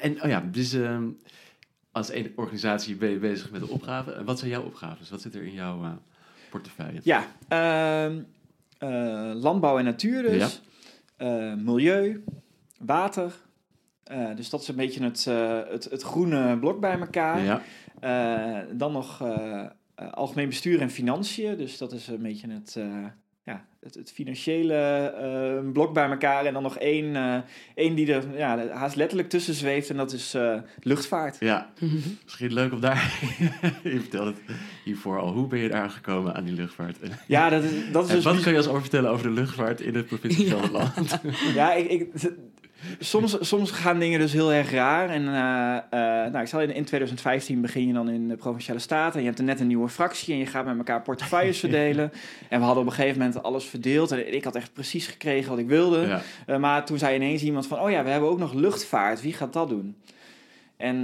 [0.00, 1.04] En oh ja, dus ehm,
[1.92, 4.24] als één organisatie ben je bezig met de opgave.
[4.24, 5.10] Wat zijn jouw opgaves?
[5.10, 5.98] Wat zit er in jouw
[6.50, 7.00] portefeuille?
[7.02, 8.18] Ja, ehm,
[8.78, 10.62] eh, landbouw en natuur dus.
[11.56, 12.24] Milieu,
[12.78, 13.32] water.
[14.08, 17.42] Eh, dus dat is een beetje het, eh, het, het groene blok bij elkaar.
[17.42, 17.62] Ja,
[18.00, 19.22] Eh, dan nog
[20.10, 21.56] algemeen bestuur en financiën.
[21.56, 23.04] Dus dat is een beetje het, eh,
[23.44, 26.44] ja, het, het financiële eh, blok bij elkaar.
[26.44, 27.36] En dan nog één, eh,
[27.74, 29.90] één die er ja, haast letterlijk tussen zweeft.
[29.90, 31.36] En dat is eh, luchtvaart.
[31.40, 31.70] ja.
[32.24, 33.18] misschien leuk om daar...
[33.82, 35.32] je vertelde het hiervoor al.
[35.32, 36.96] Hoe ben je daar gekomen aan die luchtvaart?
[37.26, 38.24] Ja, dat is, dat is en dus...
[38.24, 40.46] wat kan je ons over vertellen over de luchtvaart in de provincie.
[40.46, 41.20] Gelderland?
[41.54, 42.08] Ja, ik, ik,
[42.98, 45.08] soms, soms gaan dingen dus heel erg raar.
[45.08, 48.78] En eh, eh, nou, ik zal in, in 2015 begin je dan in de Provinciale
[48.78, 49.14] Staten.
[49.14, 52.12] En je hebt er net een nieuwe fractie en je gaat met elkaar portefeuilles verdelen.
[52.48, 54.10] En we hadden op een gegeven moment alles verdeeld.
[54.10, 56.06] En ik had echt precies gekregen wat ik wilde.
[56.06, 56.22] ja.
[56.46, 59.22] Eh, maar toen zei ineens iemand van, oh ja, we hebben ook nog luchtvaart.
[59.22, 59.96] Wie gaat dat doen?
[60.76, 61.02] En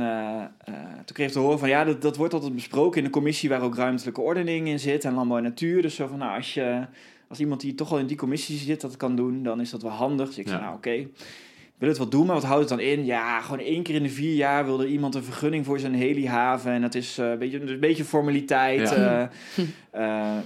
[1.04, 3.48] toen kreeg ik te horen van, ja, dat, dat wordt altijd besproken in de commissie
[3.48, 5.82] waar ook ruimtelijke ordening in zit en landbouw en natuur.
[5.82, 6.86] Dus zo van, nou, als, je,
[7.28, 9.82] als iemand die toch al in die commissie zit dat kan doen, dan is dat
[9.82, 10.26] wel handig.
[10.26, 11.06] Dus ik zei, nou, oké.
[11.84, 13.04] Wil het wel doen, maar wat houdt het dan in?
[13.04, 15.94] Ja, gewoon één keer in de vier jaar wil er iemand een vergunning voor zijn
[15.94, 16.72] helihaven.
[16.72, 18.90] En dat is eh, een, beetje, een beetje formaliteit.
[18.90, 19.30] Ja.
[19.90, 20.36] eh, eh,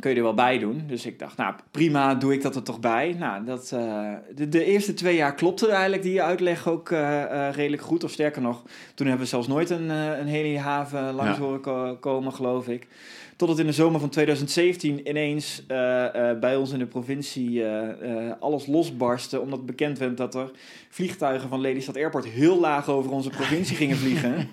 [0.00, 0.82] kun je er wel bij doen.
[0.86, 3.16] Dus ik dacht, nou prima, doe ik dat er toch bij.
[3.18, 3.68] Nou, dat,
[4.34, 6.88] de, de eerste twee jaar klopte eigenlijk die uitleg ook
[7.52, 8.04] redelijk goed.
[8.04, 8.62] Of sterker nog,
[8.94, 11.42] toen hebben we zelfs nooit een, een helihaven langs Ja.
[11.44, 12.86] horen ko- komen, geloof ik.
[13.42, 18.32] Totdat in de zomer van 2017 ineens eh, eh, bij ons in de provincie eh,
[18.40, 19.40] alles losbarstte.
[19.40, 20.50] Omdat bekend werd dat er
[20.88, 24.48] vliegtuigen van Lelystad Airport heel laag over onze provincie gingen vliegen.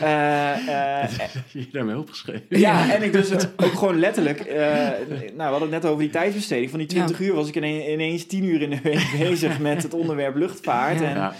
[0.00, 2.46] Heb je daarmee opgeschreven?
[2.48, 4.44] ja, en ik dus ook gewoon letterlijk...
[4.48, 6.70] nou, we hadden het net over die tijdsbesteding.
[6.70, 7.24] Van die 20 Ja.
[7.24, 11.00] uur was ik ine- ineens 10 uur in de week bezig met het onderwerp luchtvaart.
[11.00, 11.06] Ja.
[11.06, 11.34] En Ja.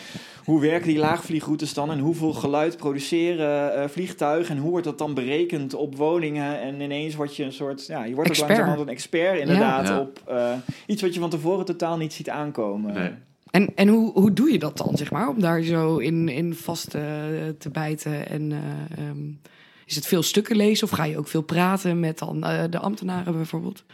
[0.50, 1.90] Hoe werken die laagvliegroutes dan?
[1.90, 4.56] En hoeveel geluid produceren eh, vliegtuigen?
[4.56, 6.60] En hoe wordt dat dan berekend op woningen?
[6.60, 7.86] En ineens word je een soort...
[7.86, 8.48] Ja, je wordt ook Expert.
[8.48, 10.00] langzamerhand een expert inderdaad Ja.
[10.00, 10.52] op eh,
[10.86, 12.94] iets wat je van tevoren totaal niet ziet aankomen.
[12.94, 13.10] Nee.
[13.50, 15.28] En, en hoe, hoe doe je dat dan, zeg maar?
[15.28, 17.02] Om daar zo in, in vast eh,
[17.58, 18.28] te bijten.
[18.28, 18.58] En eh,
[19.04, 19.28] ehm,
[19.86, 22.78] is het veel stukken lezen of ga je ook veel praten met dan, eh, de
[22.78, 23.84] ambtenaren bijvoorbeeld?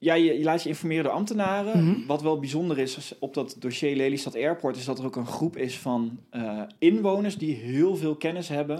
[0.00, 1.84] Ja, je, je laat je informeren door ambtenaren.
[1.84, 2.06] Mhm.
[2.06, 4.76] Wat wel bijzonder is op dat dossier Lelystad Airport...
[4.76, 8.78] is dat er ook een groep is van eh, inwoners die heel veel kennis hebben.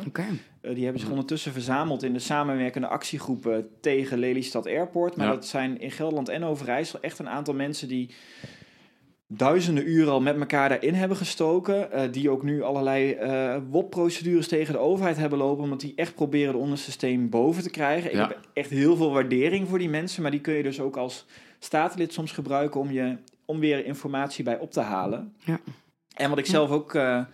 [0.61, 1.11] Eh, die hebben zich Mhm.
[1.11, 5.17] ondertussen verzameld in de samenwerkende actiegroepen tegen Lelystad Airport.
[5.17, 5.33] Maar Ja.
[5.33, 8.11] dat zijn in Gelderland en Overijssel echt een aantal mensen die
[9.31, 11.93] duizenden uren al met elkaar daarin hebben gestoken.
[11.93, 15.65] eh, die ook nu allerlei eh WOP-procedures tegen de overheid hebben lopen.
[15.65, 18.11] Omdat die echt proberen het onderste steen boven te krijgen.
[18.11, 20.23] Ik heb echt heel veel waardering voor die mensen.
[20.23, 21.27] Maar die kun je dus ook als
[21.59, 25.35] statenlid soms gebruiken om, je, om weer informatie bij op te halen.
[25.45, 25.61] Ja.
[26.15, 26.95] En wat ik zelf ook...
[26.95, 27.25] eh,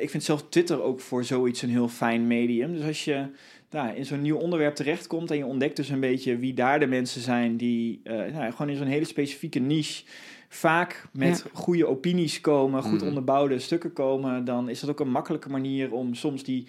[0.00, 2.72] ik vind zelf Twitter ook voor zoiets een heel fijn medium.
[2.72, 3.26] Dus als je
[3.70, 6.86] nou, in zo'n nieuw onderwerp terechtkomt en je ontdekt dus een beetje wie daar de
[6.86, 10.04] mensen zijn die nou, gewoon in zo'n hele specifieke niche
[10.52, 13.06] vaak met goede opinies komen, goed Mhm.
[13.08, 16.68] onderbouwde stukken komen, dan is dat ook een makkelijke manier om soms die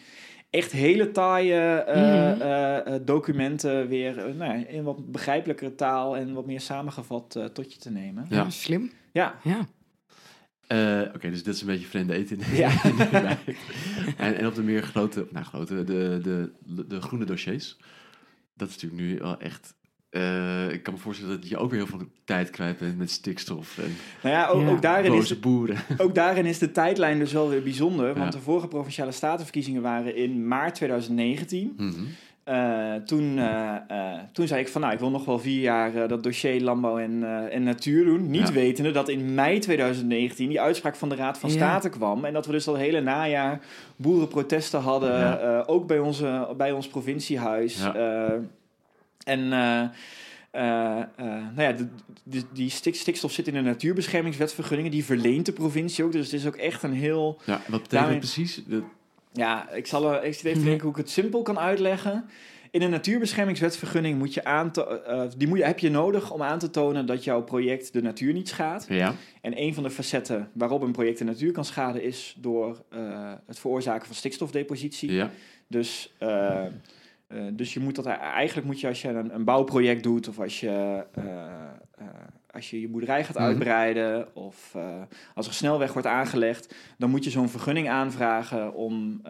[0.50, 2.42] echt hele taaie eh, Mhm.
[2.42, 7.74] eh, eh, documenten weer nou, ja, in wat begrijpelijkere taal en wat meer samengevat tot
[7.74, 8.26] je te nemen.
[8.30, 8.36] Ja.
[8.38, 8.92] Ja, slim.
[9.12, 9.68] Ja, Ja.
[10.68, 12.72] Eh, Oké, dus dit is een beetje vreemde eten in Ja.
[14.18, 17.78] en, en op de meer grote, nou grote, de, de, de, de groene dossiers.
[18.56, 19.74] Dat is natuurlijk nu wel echt...
[20.12, 23.12] eh, ik kan me voorstellen dat je ook weer heel veel tijd kwijt bent met
[23.12, 24.70] stikstof en nou ja, ook, Ja.
[24.70, 25.78] ook daarin is boze boeren.
[25.98, 28.06] Ook daarin is de tijdlijn dus wel weer bijzonder.
[28.14, 28.40] Want Ja.
[28.40, 31.74] de vorige provinciale statenverkiezingen waren in maart 2019.
[31.78, 31.92] Mhm.
[32.44, 36.24] Eh, toen, eh, toen zei ik van nou, ik wil nog wel vier jaar dat
[36.24, 38.30] dossier landbouw en, eh, en natuur doen.
[38.30, 38.54] Niet Ja.
[38.54, 41.56] wetende dat in mei 2019 die uitspraak van de Raad van Ja.
[41.56, 42.26] State kwam.
[42.26, 43.60] En dat we dus dat hele najaar
[43.96, 45.20] boerenprotesten hadden.
[45.20, 45.38] Ja.
[45.40, 47.82] eh, ook bij, onze, bij ons provinciehuis.
[47.82, 47.96] Ja.
[49.24, 49.82] En eh,
[50.52, 51.06] eh, eh,
[51.56, 51.88] nou ja, de,
[52.24, 54.92] de- die stik, stikstof zit in de natuurbeschermingswetvergunningen.
[54.92, 56.12] Die verleent de provincie ook.
[56.12, 57.40] Dus het is ook echt een heel...
[57.46, 58.64] Ja, wat betekent Daarmee- dat precies?
[58.68, 58.84] De-
[59.34, 62.26] Ja, ik, zal, ik zit even te denken hoe ik het simpel kan uitleggen.
[62.72, 64.72] In een natuurbeschermingswetvergunning moet je aan
[65.38, 68.34] die moet je, heb je nodig om aan te tonen dat jouw project de natuur
[68.34, 68.86] niet schaadt.
[68.90, 72.84] ja, En een van de facetten waarop een project de natuur kan schaden is door
[73.48, 75.12] het veroorzaken van stikstofdepositie.
[75.12, 75.32] ja,
[75.68, 76.14] Dus,
[77.34, 80.40] eh, dus je moet dat eigenlijk moet je als je een, een bouwproject doet of
[80.40, 81.24] als je, eh,
[81.98, 82.08] eh,
[82.52, 83.44] als je je boerderij gaat Mhm.
[83.46, 84.76] uitbreiden of
[85.36, 89.22] als er een snelweg wordt aangelegd, dan moet je zo'n vergunning aanvragen om,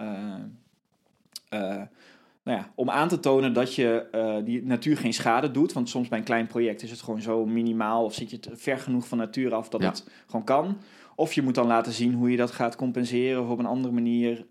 [2.44, 4.08] nou ja, om aan te tonen dat je
[4.46, 5.74] die natuur geen schade doet.
[5.74, 8.78] Want soms bij een klein project is het gewoon zo minimaal of zit je ver
[8.78, 9.88] genoeg van natuur af dat Ja.
[9.88, 10.78] het gewoon kan.
[11.16, 13.94] Of je moet dan laten zien hoe je dat gaat compenseren of op een andere
[13.94, 14.46] manier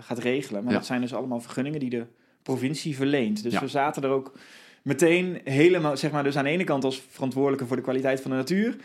[0.00, 0.62] gaat regelen.
[0.62, 0.78] Maar Ja.
[0.78, 2.06] dat zijn dus allemaal vergunningen die de
[2.46, 3.42] provincie verleent.
[3.42, 3.60] Dus Ja.
[3.60, 4.32] we zaten er ook
[4.82, 8.30] meteen helemaal, zeg maar, dus aan de ene kant als verantwoordelijke voor de kwaliteit van
[8.30, 8.76] de natuur.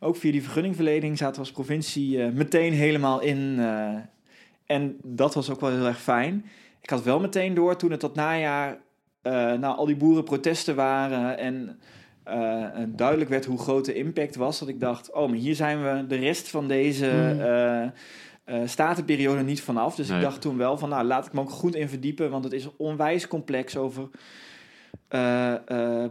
[0.00, 3.56] Ook via die vergunningverlening zaten we als provincie eh, meteen helemaal in.
[3.58, 3.94] eh,
[4.66, 6.44] en dat was ook wel heel erg fijn.
[6.80, 8.78] Ik had wel meteen door toen het dat najaar,
[9.22, 11.78] nou, al die boerenprotesten waren en
[12.88, 16.06] duidelijk werd hoe groot de impact was, dat ik dacht, oh, maar hier zijn we
[16.06, 17.92] de rest van deze
[18.50, 19.94] Eh, eh, statenperiode niet vanaf.
[19.94, 20.16] Dus Nee.
[20.16, 22.52] ik dacht toen wel van, nou, laat ik me ook goed in verdiepen, want het
[22.52, 24.08] is onwijs complex over
[25.08, 25.60] eh, eh,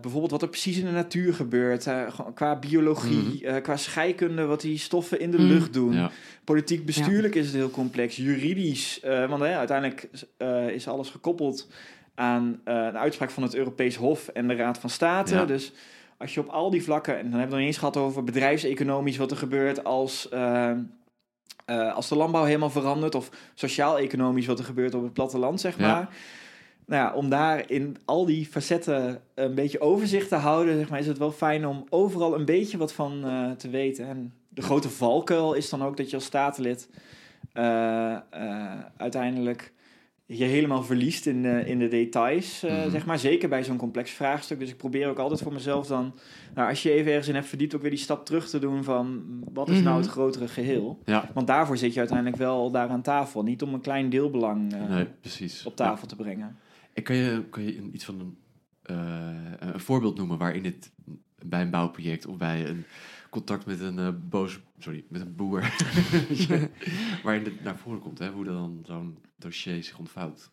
[0.02, 4.62] bijvoorbeeld wat er precies in de natuur gebeurt, eh, qua biologie, eh, qua scheikunde, wat
[4.62, 5.48] die stoffen in de Mhm.
[5.48, 5.94] lucht doen.
[5.94, 6.12] ja,
[6.44, 8.16] Politiek bestuurlijk is het heel complex.
[8.16, 11.68] Juridisch, eh, want uiteindelijk eh, is alles gekoppeld
[12.16, 15.34] aan eh een uitspraak van het Europees Hof en de Raad van State.
[15.36, 15.46] Ja.
[15.46, 15.72] Dus
[16.18, 18.24] als je op al die vlakken, en dan hebben we het nog eens gehad over
[18.24, 20.30] bedrijfseconomisch, wat er gebeurt als,
[21.70, 25.78] eh, als de landbouw helemaal verandert, of sociaal-economisch wat er gebeurt op het platteland, zeg
[25.78, 25.88] Ja.
[25.94, 26.10] maar.
[26.86, 31.00] Nou ja, om daar in al die facetten een beetje overzicht te houden, zeg maar,
[31.00, 34.08] is het wel fijn om overal een beetje wat van eh, te weten.
[34.08, 36.90] En de grote valkuil is dan ook dat je als statenlid
[37.54, 38.18] eh,
[38.98, 39.74] uiteindelijk
[40.32, 42.90] je helemaal verliest in, de- in de details, eh, Mhm.
[42.90, 43.20] zeg maar.
[43.20, 44.60] Zeker bij zo'n complex vraagstuk.
[44.60, 46.14] Dus ik probeer ook altijd voor mezelf dan,
[46.56, 48.84] nou, als je even ergens in hebt verdiept, ook weer die stap terug te doen
[48.84, 49.98] van, wat is nou Mhm.
[49.98, 51.00] het grotere geheel?
[51.06, 51.30] ja.
[51.34, 53.44] Want daarvoor zit je uiteindelijk wel daar aan tafel.
[53.44, 55.66] Niet om een klein deelbelang eh, Nee, precies.
[55.66, 56.58] op tafel te brengen.
[56.94, 58.38] En kan je, kan je iets van een,
[58.84, 60.92] eh, een voorbeeld noemen waarin het
[61.46, 62.86] bij een bouwproject of bij een
[63.30, 65.62] contact met een eh boos, sorry, met een boer,
[67.24, 68.30] waarin het naar voren komt, hè?
[68.30, 70.50] hoe dan zo'n dossier zich ontvouwt?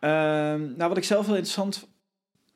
[0.00, 1.88] Ehm, nou, wat ik zelf wel interessant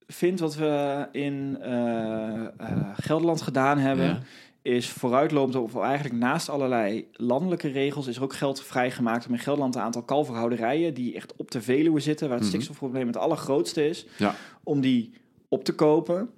[0.07, 4.20] vind, wat we in eh, eh, Gelderland gedaan hebben, Ja.
[4.62, 9.38] is vooruitlopend of eigenlijk naast allerlei landelijke regels is er ook geld vrijgemaakt om in
[9.38, 12.55] Gelderland een aantal kalverhouderijen die echt op de Veluwe zitten, waar het Mhm.
[12.55, 14.35] stikstofprobleem het allergrootste is, Ja.
[14.62, 15.12] om die
[15.48, 16.31] op te kopen.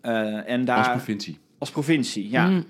[0.00, 1.38] Eh, en daar Als provincie.
[1.58, 2.46] Als provincie, ja.
[2.48, 2.64] Mm.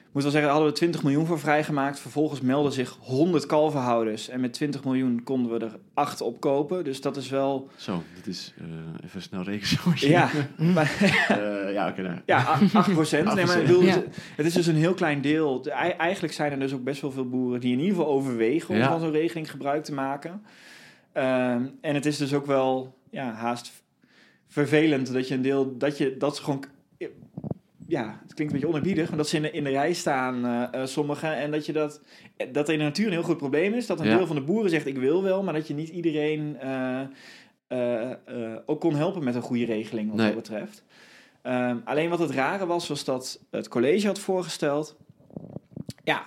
[0.00, 2.00] Ik moet wel zeggen, daar hadden we 20 miljoen voor vrijgemaakt.
[2.00, 4.28] Vervolgens melden zich 100 kalverhouders.
[4.28, 6.84] En met 20 miljoen konden we er 8 opkopen.
[6.84, 7.68] Dus dat is wel...
[7.76, 8.64] Zo, dit is eh,
[9.04, 10.08] even snel rekensommetje.
[10.08, 10.30] Ja,
[10.74, 10.92] maar,
[11.28, 12.02] Eh, ja, oké.
[12.02, 12.18] nou.
[12.26, 13.34] ja, a- 8 procent.
[13.34, 13.66] Nee, maar ik 8%.
[13.66, 14.02] bedoel, Ja.
[14.36, 15.62] het, is dus een heel klein deel.
[15.62, 18.10] De- ei- eigenlijk zijn er dus ook best wel veel boeren die in ieder geval
[18.12, 18.88] overwegen om Ja.
[18.88, 20.42] van zo'n regeling gebruik te maken.
[21.12, 23.72] Ehm, en het is dus ook wel ja, haast
[24.48, 25.76] vervelend dat je een deel...
[25.78, 26.64] Dat, je, dat ze gewoon
[27.90, 30.44] ja, het klinkt een beetje onerbiedig, maar dat ze in de, in de rij staan,
[30.72, 31.36] eh, sommigen.
[31.36, 32.00] En dat, je dat,
[32.52, 33.86] dat in de natuur een heel goed probleem is.
[33.86, 34.16] Dat een Ja.
[34.16, 35.42] deel van de boeren zegt, ik wil wel.
[35.42, 37.00] Maar dat je niet iedereen eh,
[38.66, 40.26] ook kon helpen met een goede regeling wat Nee.
[40.26, 40.84] dat betreft.
[41.42, 44.96] Ehm, alleen wat het rare was, was dat het college had voorgesteld...
[46.04, 46.22] Ja,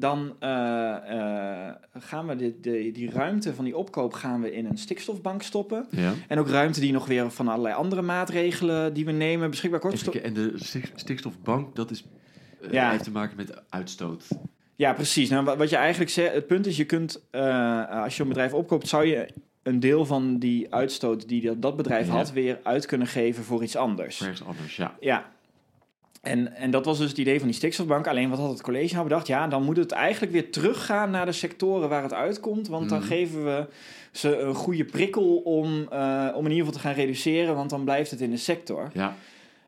[0.00, 4.66] dan eh, eh, gaan we de, de, die ruimte van die opkoop gaan we in
[4.66, 5.86] een stikstofbank stoppen.
[5.90, 6.12] Ja.
[6.28, 10.20] En ook ruimte die nog weer van allerlei andere maatregelen die we nemen beschikbaar kort.
[10.20, 12.04] En de stik- stikstofbank, dat is,
[12.62, 12.90] eh, Ja.
[12.90, 14.26] heeft te maken met uitstoot.
[14.76, 15.28] Ja, precies.
[15.28, 17.22] Nou, wa- wat je eigenlijk zegt, het punt is, je kunt,
[17.90, 19.28] als je een bedrijf opkoopt, zou je
[19.62, 22.12] een deel van die uitstoot die dat, dat bedrijf Ja.
[22.12, 24.20] had, weer uit kunnen geven voor iets anders.
[24.20, 24.94] Ergens anders, ja.
[25.00, 25.32] Ja.
[26.20, 28.06] En, en dat was dus het idee van die stikstofbank.
[28.06, 29.26] Alleen wat had het college nou bedacht?
[29.26, 32.68] Ja, dan moet het eigenlijk weer teruggaan naar de sectoren waar het uitkomt.
[32.68, 33.06] Want dan Mhm.
[33.06, 33.66] geven we
[34.12, 37.54] ze een goede prikkel om, eh, om in ieder geval te gaan reduceren.
[37.54, 38.90] Want dan blijft het in de sector.
[38.92, 39.14] Ja,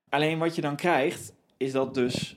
[0.09, 2.37] Alleen wat je dan krijgt, is dat dus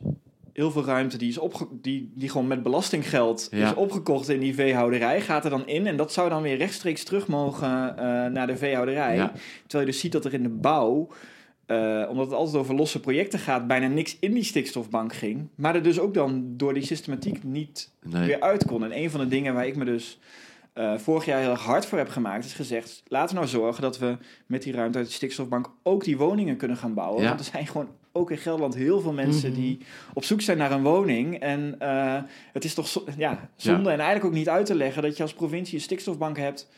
[0.53, 3.65] heel veel ruimte die, is opge die, die gewoon met belastinggeld Ja.
[3.69, 5.87] is opgekocht in die veehouderij, gaat er dan in.
[5.87, 9.15] En dat zou dan weer rechtstreeks terug mogen eh, naar de veehouderij.
[9.15, 9.31] Ja.
[9.61, 11.07] Terwijl je dus ziet dat er in de bouw,
[11.65, 15.47] eh, omdat het altijd over losse projecten gaat, bijna niks in die stikstofbank ging.
[15.55, 18.25] Maar er dus ook dan door die systematiek niet nee.
[18.27, 18.83] weer uit kon.
[18.83, 20.19] En een van de dingen waar ik me dus
[20.73, 23.81] eh, vorig jaar heel erg hard voor heb gemaakt, is gezegd: laten we nou zorgen
[23.81, 27.21] dat we met die ruimte uit de stikstofbank ook die woningen kunnen gaan bouwen.
[27.21, 27.27] Ja.
[27.27, 29.59] Want er zijn gewoon ook in Gelderland heel veel mensen Mhm.
[29.59, 29.77] die
[30.13, 31.39] op zoek zijn naar een woning.
[31.39, 32.21] En eh,
[32.53, 35.23] het is toch zo- ja, zonde en eigenlijk ook niet uit te leggen dat je
[35.23, 36.69] als provincie een stikstofbank hebt.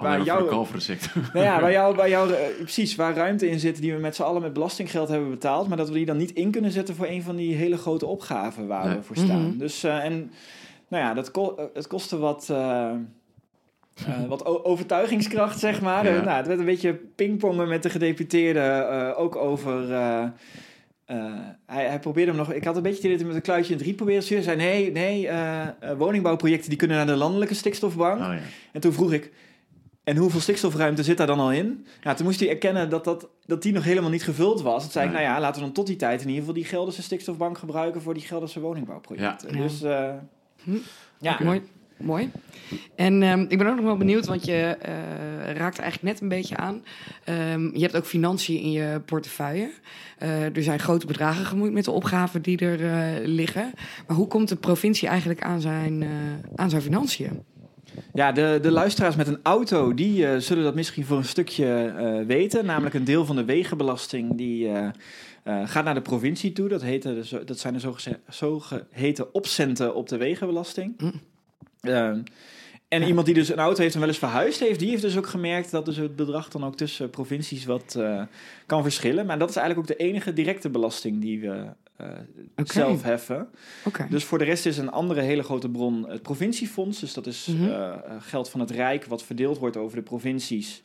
[0.00, 1.22] De kalverensector.
[1.32, 4.16] Nou ja, waar jou, waar jou, eh, precies, waar ruimte in zit die we met
[4.16, 6.94] z'n allen met belastinggeld hebben betaald, maar dat we die dan niet in kunnen zetten
[6.94, 8.96] voor een van die hele grote opgaven waar Nee.
[8.96, 9.46] we voor staan.
[9.48, 9.58] Mhm.
[9.58, 10.30] Dus, eh, en
[10.88, 12.52] nou ja, dat ko- eh, het kostte wat,
[14.28, 16.04] wat overtuigingskracht, zeg maar.
[16.04, 16.20] Ja.
[16.22, 19.92] Nou, het werd een beetje pingpongen met de gedeputeerde, eh, ook over...
[19.92, 20.22] eh,
[21.04, 21.24] eh,
[21.66, 22.52] hij, hij probeerde hem nog...
[22.52, 24.44] Ik had een beetje hij met een kluitje in het riet probeerde te sturen.
[24.44, 28.20] Hij zei, nee, nee, woningbouwprojecten die kunnen naar de landelijke stikstofbank.
[28.20, 28.38] Oh, ja.
[28.72, 29.32] En toen vroeg ik,
[30.06, 31.86] en hoeveel stikstofruimte zit daar dan al in?
[32.02, 34.82] Ja, toen moest hij erkennen dat, dat, dat die nog helemaal niet gevuld was.
[34.82, 35.22] Toen zei ik, Nee.
[35.22, 38.02] nou ja, laten we dan tot die tijd in ieder geval die Gelderse stikstofbank gebruiken
[38.02, 39.56] voor die Gelderse woningbouwprojecten.
[39.56, 39.62] Ja.
[39.62, 40.10] Dus eh,
[40.62, 40.76] Hm.
[41.20, 41.62] ja, Mooi.
[41.96, 42.30] Mooi.
[42.94, 44.92] En ehm, ik ben ook nog wel benieuwd, want je eh,
[45.56, 46.82] raakt er eigenlijk net een beetje aan.
[47.24, 49.70] Ehm, je hebt ook financiën in je portefeuille.
[50.18, 53.72] Eh, er zijn grote bedragen gemoeid met de opgaven die er eh, liggen.
[54.06, 56.08] Maar hoe komt de provincie eigenlijk aan zijn, eh,
[56.54, 57.42] aan zijn financiën?
[58.14, 61.94] Ja de, de luisteraars met een auto, die eh, zullen dat misschien voor een stukje
[61.96, 62.64] eh, weten.
[62.66, 64.68] Namelijk een deel van de wegenbelasting die...
[64.68, 64.88] eh,
[65.68, 66.68] gaat naar de provincie toe.
[66.68, 70.94] Dat, de zo- dat zijn de zogeze- zogeheten opcenten op de wegenbelasting.
[70.98, 71.10] Hm.
[72.88, 73.06] En Ja.
[73.06, 75.26] iemand die dus een auto heeft en wel eens verhuisd heeft, die heeft dus ook
[75.26, 77.98] gemerkt dat dus het bedrag dan ook tussen provincies wat
[78.66, 79.26] kan verschillen.
[79.26, 81.64] Maar dat is eigenlijk ook de enige directe belasting die we
[81.96, 82.06] eh,
[82.64, 83.48] zelf heffen.
[84.10, 87.00] Dus voor de rest is een andere hele grote bron het provinciefonds.
[87.00, 87.70] Dus dat is Mhm.
[87.70, 90.82] eh, geld van het Rijk wat verdeeld wordt over de provincies.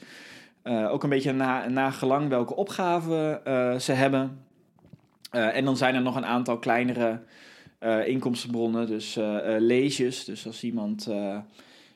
[0.62, 4.38] Eh, ook een beetje na, na gelang welke opgaven eh, ze hebben.
[5.32, 7.19] Eh, en dan zijn er nog een aantal kleinere
[7.80, 8.88] eh, inkomstenbronnen.
[8.88, 10.26] Dus eh eh, leges.
[10.26, 11.38] Dus als iemand, eh,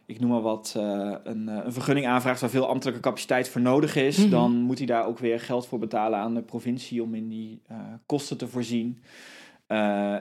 [0.06, 3.62] ik noem maar wat, eh, een, eh, een vergunning aanvraagt waar veel ambtelijke capaciteit voor
[3.62, 4.30] nodig is, Mhm.
[4.30, 7.62] dan moet hij daar ook weer geld voor betalen aan de provincie om in die
[7.68, 9.00] eh, kosten te voorzien.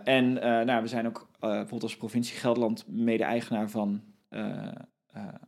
[0.05, 0.33] En
[0.67, 4.01] nou, we zijn ook bijvoorbeeld als provincie Gelderland mede-eigenaar van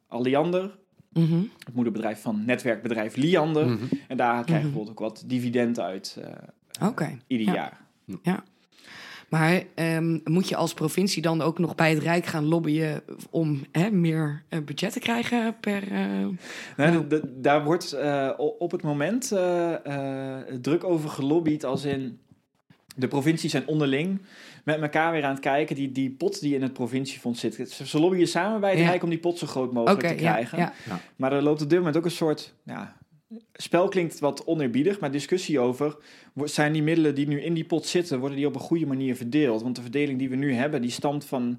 [0.08, 0.78] Alliander,
[1.12, 1.40] Mhm.
[1.64, 3.66] het moederbedrijf van netwerkbedrijf Liander.
[3.68, 3.84] Mhm.
[4.08, 6.18] En daar krijgen we bijvoorbeeld ook wat dividend uit
[7.26, 7.52] ieder Ja.
[7.54, 8.44] jaar.
[9.28, 13.64] Maar ehm, moet je als provincie dan ook nog bij het Rijk gaan lobbyen om
[13.72, 15.92] hè, meer eh, budget te krijgen per.
[15.92, 16.20] eh,
[16.76, 16.90] Ja.
[16.90, 19.28] de- de- daar wordt eh, op het moment
[20.62, 22.18] druk over gelobbyd, als in
[22.96, 24.20] de provincies zijn onderling
[24.64, 25.76] met elkaar weer aan het kijken.
[25.76, 27.70] Die, die pot die in het provinciefonds zit.
[27.84, 28.86] Ze lobbyen samen bij het Ja.
[28.88, 30.58] Rijk om die pot zo groot mogelijk Oké, te ja, krijgen.
[30.58, 30.72] ja.
[31.16, 32.54] Maar er loopt op dit moment ook een soort.
[32.62, 32.95] Ja,
[33.52, 35.96] spel klinkt wat oneerbiedig, maar discussie over.
[36.44, 39.16] Zijn die middelen die nu in die pot zitten, worden die op een goede manier
[39.16, 39.62] verdeeld?
[39.62, 41.58] Want de verdeling die we nu hebben, die stamt van,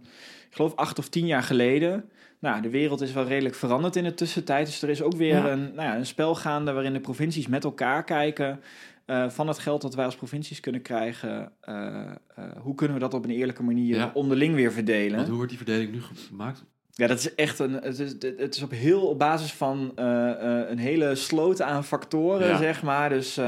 [0.50, 2.10] ik geloof, acht of tien jaar geleden.
[2.40, 4.66] Nou, de wereld is wel redelijk veranderd in de tussentijd.
[4.66, 5.52] Dus er is ook weer Ja.
[5.52, 8.60] een, nou ja, een spel gaande waarin de provincies met elkaar kijken.
[9.06, 13.02] eh, van het geld dat wij als provincies kunnen krijgen, eh, eh, hoe kunnen we
[13.04, 14.12] dat op een eerlijke manier Ja.
[14.14, 15.16] onderling weer verdelen?
[15.16, 16.64] Want hoe wordt die verdeling nu gemaakt?
[16.98, 17.74] Ja, dat is echt een.
[17.74, 20.30] Het is, het is op heel op basis van eh,
[20.62, 22.58] eh, een hele sloot aan factoren, Ja.
[22.58, 23.10] zeg maar.
[23.10, 23.46] Dus, eh,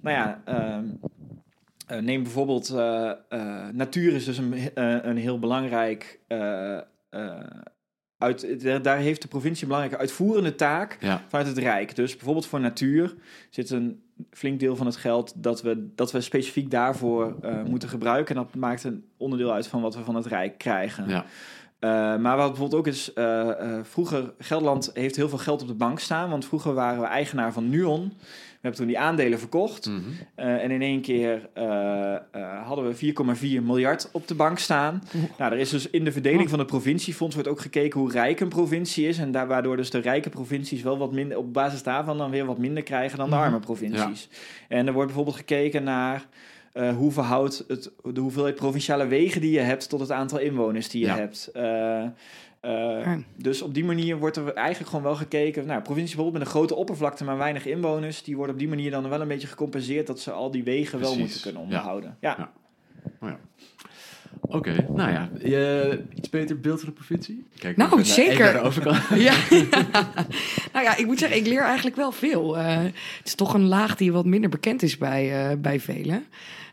[0.00, 0.42] nou ja.
[0.44, 0.84] ehm,
[1.86, 2.70] eh, neem bijvoorbeeld.
[3.72, 4.54] natuur is dus een,
[5.08, 6.20] een heel belangrijk.
[8.18, 11.96] uit, daar- heeft de provincie een belangrijke uitvoerende taak Ja, vanuit het Rijk.
[11.96, 13.14] Dus bijvoorbeeld voor natuur
[13.50, 17.36] zit een flink deel van het geld dat we, dat we specifiek daarvoor
[17.68, 18.36] moeten gebruiken.
[18.36, 21.08] En dat maakt een onderdeel uit van wat we van het Rijk krijgen.
[21.08, 21.24] Ja.
[21.82, 25.68] Eh, maar wat bijvoorbeeld ook is, eh, eh, vroeger, Gelderland heeft heel veel geld op
[25.68, 26.30] de bank staan.
[26.30, 28.12] Want vroeger waren we eigenaar van Nuon.
[28.18, 29.86] We hebben toen die aandelen verkocht.
[29.86, 30.00] Mhm.
[30.34, 31.48] En in één keer
[32.64, 35.02] hadden we 4,4 miljard op de bank staan.
[35.38, 38.40] Nou, er is dus in de verdeling van het provinciefonds wordt ook gekeken hoe rijk
[38.40, 39.18] een provincie is.
[39.18, 42.44] En daar, waardoor dus de rijke provincies wel wat minder, op basis daarvan dan weer
[42.44, 43.44] wat minder krijgen dan de Mhm.
[43.44, 44.28] arme provincies.
[44.68, 46.26] En er wordt bijvoorbeeld gekeken naar
[46.72, 50.88] eh, hoe verhoudt het, de hoeveelheid provinciale wegen die je hebt tot het aantal inwoners
[50.88, 51.16] die je Ja.
[51.16, 51.50] hebt.
[51.52, 52.10] Eh, eh,
[53.04, 53.18] Ja.
[53.36, 55.66] Dus op die manier wordt er eigenlijk gewoon wel gekeken.
[55.66, 58.90] Nou, provincie bijvoorbeeld met een grote oppervlakte, maar weinig inwoners, die worden op die manier
[58.90, 61.66] dan wel een beetje gecompenseerd dat ze al die wegen wel moeten kunnen Ja.
[61.66, 62.16] onderhouden.
[62.20, 62.36] Ja.
[63.20, 63.38] Ja.
[64.40, 67.44] Oké, nou ja, je, iets beter beeld van de provincie?
[67.58, 68.66] Kijk, Nou, even naar- zeker.
[68.66, 69.18] even naar.
[69.18, 69.34] Ja.
[70.72, 72.58] nou ja, ik moet zeggen, ik leer eigenlijk wel veel.
[72.58, 72.92] Eh, het
[73.24, 76.24] is toch een laag die wat minder bekend is bij, eh, bij velen.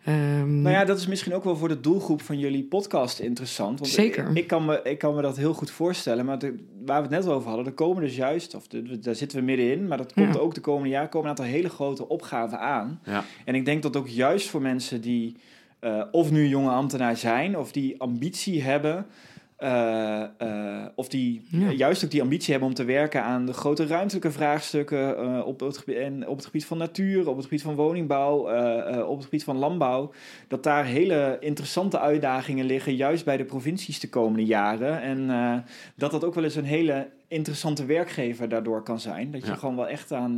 [0.03, 3.79] Ehm, Nou ja, dat is misschien ook wel voor de doelgroep van jullie podcast interessant.
[3.79, 4.29] Want Zeker.
[4.29, 6.25] Ik, ik kan me, ik kan me dat heel goed voorstellen.
[6.25, 6.55] Maar de,
[6.85, 9.43] waar we het net over hadden, er komen dus juist, of de, daar zitten we
[9.43, 10.39] middenin, maar dat komt Ja.
[10.39, 12.99] ook de komende jaar, komen een aantal hele grote opgaven aan.
[13.05, 13.23] Ja.
[13.45, 15.35] En ik denk dat ook juist voor mensen die
[15.79, 19.05] eh, of nu jonge ambtenaar zijn, of die ambitie hebben,
[19.55, 21.69] eh, eh, of die Ja.
[21.71, 25.77] juist ook die ambitie hebben om te werken aan de grote ruimtelijke vraagstukken op, het
[25.77, 28.37] gebied, en op het gebied van natuur, op het gebied van woningbouw,
[29.05, 30.11] op het gebied van landbouw,
[30.47, 35.01] dat daar hele interessante uitdagingen liggen, juist bij de provincies de komende jaren.
[35.01, 35.27] En
[35.95, 39.31] dat dat ook wel eens een hele interessante werkgever daardoor kan zijn.
[39.31, 39.55] Dat je Ja.
[39.55, 40.37] gewoon wel echt aan,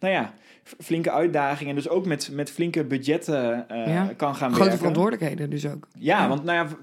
[0.00, 0.32] nou ja,
[0.62, 4.12] flinke uitdagingen, dus ook met, met flinke budgetten eh, Ja.
[4.16, 4.78] kan gaan grote werken.
[4.78, 5.88] verantwoordelijkheden dus ook.
[5.98, 6.28] Ja, Ja.
[6.28, 6.76] want nou ja,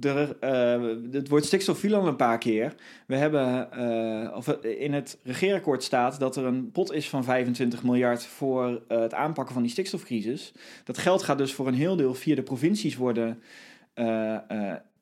[0.00, 2.74] er, eh, het woord stikstof viel al een paar keer.
[3.06, 7.82] We hebben, eh, of in het regeerakkoord staat dat er een pot is van 25
[7.82, 10.52] miljard voor het aanpakken van die stikstofcrisis.
[10.84, 13.42] Dat geld gaat dus voor een heel deel via de provincies worden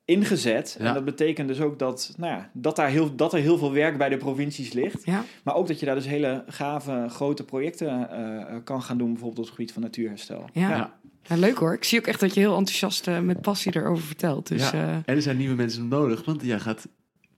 [0.05, 0.75] ingezet.
[0.79, 0.85] Ja.
[0.85, 3.71] En dat betekent dus ook dat, nou ja, dat, daar heel, dat er heel veel
[3.73, 5.05] werk bij de provincies ligt.
[5.05, 8.97] Ja, Maar ook dat je daar dus hele gave, grote projecten eh, eh, kan gaan
[8.97, 10.49] doen, bijvoorbeeld op het gebied van natuurherstel.
[10.53, 10.69] ja.
[10.69, 10.93] Ja.
[11.27, 11.73] Ja, leuk hoor.
[11.73, 14.47] Ik zie ook echt dat je heel enthousiast eh, met passie erover vertelt.
[14.47, 14.73] Dus Ja.
[14.73, 16.87] eh, En er zijn nieuwe mensen nodig, want jij gaat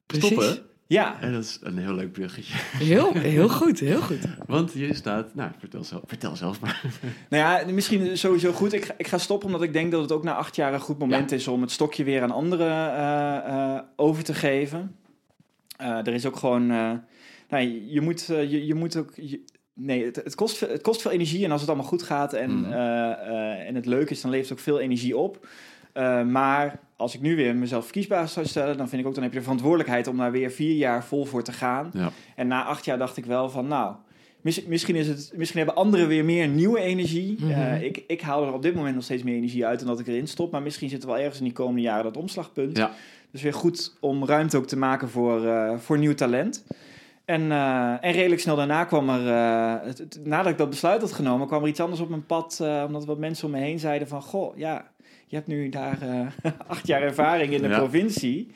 [0.06, 0.26] Precies.
[0.28, 0.60] stoppen.
[0.88, 1.22] Ja.
[1.22, 2.54] En dat is een heel leuk bruggetje.
[2.58, 4.20] heel, heel goed, heel goed.
[4.46, 6.82] Want je staat, nou, vertel zelf, vertel zelf maar.
[7.30, 8.74] Nou ja, misschien sowieso goed.
[8.74, 10.80] Ik ga, ik ga stoppen omdat ik denk dat het ook na acht jaar een
[10.80, 13.38] goed moment is om het stokje weer aan anderen eh,
[13.76, 14.96] eh, over te geven.
[15.78, 16.72] Eh, er is ook gewoon.
[16.72, 16.92] eh,
[17.50, 19.12] nou, je, moet, je, je moet ook.
[19.16, 22.04] je- nee, het, het, kost, veel- het kost veel energie en als het allemaal goed
[22.04, 22.72] gaat en, Mhm.
[22.72, 25.48] eh, eh, en het leuk is, dan levert het ook veel energie op.
[25.94, 29.24] Eh, maar als ik nu weer mezelf verkiesbaar zou stellen, dan vind ik ook dan
[29.24, 31.90] heb je de verantwoordelijkheid om daar weer vier jaar vol voor te gaan.
[31.94, 32.10] Ja.
[32.36, 33.96] En na acht jaar dacht ik wel van, nou,
[34.42, 37.36] mis- misschien, is het, misschien hebben anderen weer meer nieuwe energie.
[37.40, 37.52] Mhm.
[37.52, 40.00] Eh, ik, ik haal er op dit moment nog steeds meer energie uit dan dat
[40.00, 40.52] ik erin stop.
[40.52, 42.78] Maar misschien zit er wel ergens in die komende jaren dat omslagpunt.
[42.78, 42.92] Ja.
[43.32, 46.66] Dus weer goed om ruimte ook te maken voor, eh, voor nieuw talent.
[47.26, 49.22] En, eh, en redelijk snel daarna kwam er,
[49.86, 52.64] het, het- nadat ik dat besluit had genomen, kwam er iets anders op mijn pad.
[52.88, 54.88] omdat wat mensen om me heen zeiden van, goh, ja,
[55.28, 56.28] je hebt nu daar eh,
[56.68, 57.78] acht jaar ervaring in de Ja.
[57.78, 58.52] provincie.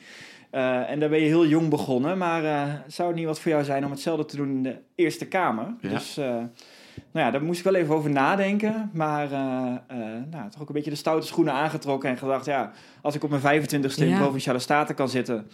[0.50, 2.18] Eh, en daar ben je heel jong begonnen.
[2.18, 4.76] Maar eh, zou het niet wat voor jou zijn om hetzelfde te doen in de
[4.94, 5.74] Eerste Kamer?
[5.80, 5.88] Ja.
[5.88, 8.90] Dus eh, nou ja, daar moest ik wel even over nadenken.
[8.92, 9.98] Maar eh, eh,
[10.30, 13.30] nou, toch ook een beetje de stoute schoenen aangetrokken en gedacht, ja, als ik op
[13.40, 14.18] mijn 25ste in Ja.
[14.18, 15.46] Provinciale Staten kan zitten,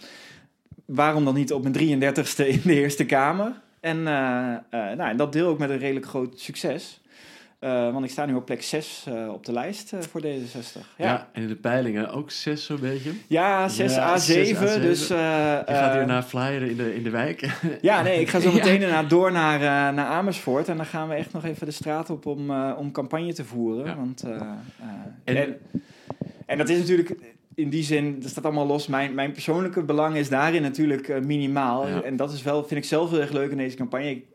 [0.85, 3.51] waarom dan niet op mijn 33ste in de Eerste Kamer?
[3.79, 7.01] En, eh, eh, nou, en dat deel ook met een redelijk groot succes.
[7.59, 10.25] Eh, want ik sta nu op plek 6 eh, op de lijst eh, voor D66.
[10.97, 11.05] Ja.
[11.05, 13.11] Ja, en in de peilingen ook zes zo'n beetje.
[13.27, 14.21] ja 6 Ja, A7.
[14.21, 14.59] 6 A7.
[14.81, 15.13] Dus, Je
[15.65, 17.57] gaat eh, hierna flyeren in de, in de wijk.
[17.81, 19.59] Ja, nee, ik ga zo meteen daarna door naar,
[19.93, 20.67] naar Amersfoort.
[20.67, 23.97] En dan gaan we echt nog even de straat op om, om campagne te voeren.
[23.97, 25.57] Want, En- en,
[26.45, 27.15] en, dat is natuurlijk
[27.55, 28.87] in die zin, dat staat allemaal los.
[28.87, 31.87] Mijn, mijn persoonlijke belang is daarin natuurlijk minimaal.
[31.87, 32.01] Ja.
[32.01, 34.09] En dat is wel, vind ik zelf heel erg leuk in deze campagne.
[34.09, 34.25] Ik-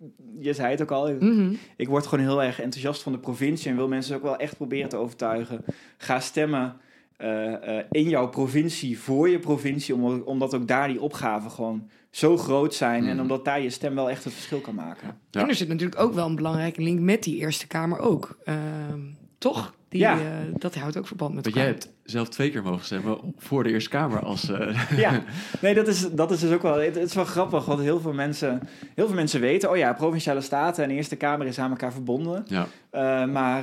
[0.45, 1.53] je zei het ook al, Mhm.
[1.77, 4.57] ik word gewoon heel erg enthousiast van de provincie en wil mensen ook wel echt
[4.57, 5.65] proberen te overtuigen.
[5.97, 6.77] Ga stemmen
[7.17, 11.89] eh, eh, in jouw provincie, voor je provincie, om- omdat ook daar die opgaven gewoon
[12.11, 13.21] zo groot zijn en Mhm.
[13.21, 15.17] omdat daar je stem wel echt het verschil kan maken.
[15.31, 15.41] Ja.
[15.41, 18.39] En er zit natuurlijk ook wel een belangrijke link met die Eerste Kamer ook.
[18.45, 19.01] Ehm,
[19.39, 19.75] toch?
[19.95, 20.19] Die, Ja.
[20.19, 20.25] eh,
[20.59, 21.81] dat houdt ook verband met Want jij elkaar.
[21.81, 24.51] hebt zelf twee keer mogen stemmen voor de Eerste Kamer als...
[24.51, 25.23] eh, Ja,
[25.61, 26.75] nee, dat is, dat is dus ook wel.
[26.75, 28.61] Het, het is wel grappig, want heel veel mensen,
[28.95, 32.45] heel veel mensen weten, oh ja, provinciale staten en Eerste Kamer is aan elkaar verbonden.
[32.47, 32.67] ja.
[32.91, 33.63] Eh, maar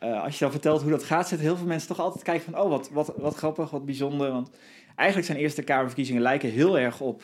[0.00, 2.62] als je dan vertelt hoe dat gaat, zitten heel veel mensen toch altijd kijken van,
[2.62, 4.30] oh, wat, wat, wat grappig, wat bijzonder.
[4.32, 4.50] Want
[4.96, 7.22] eigenlijk zijn Eerste Kamerverkiezingen lijken heel erg op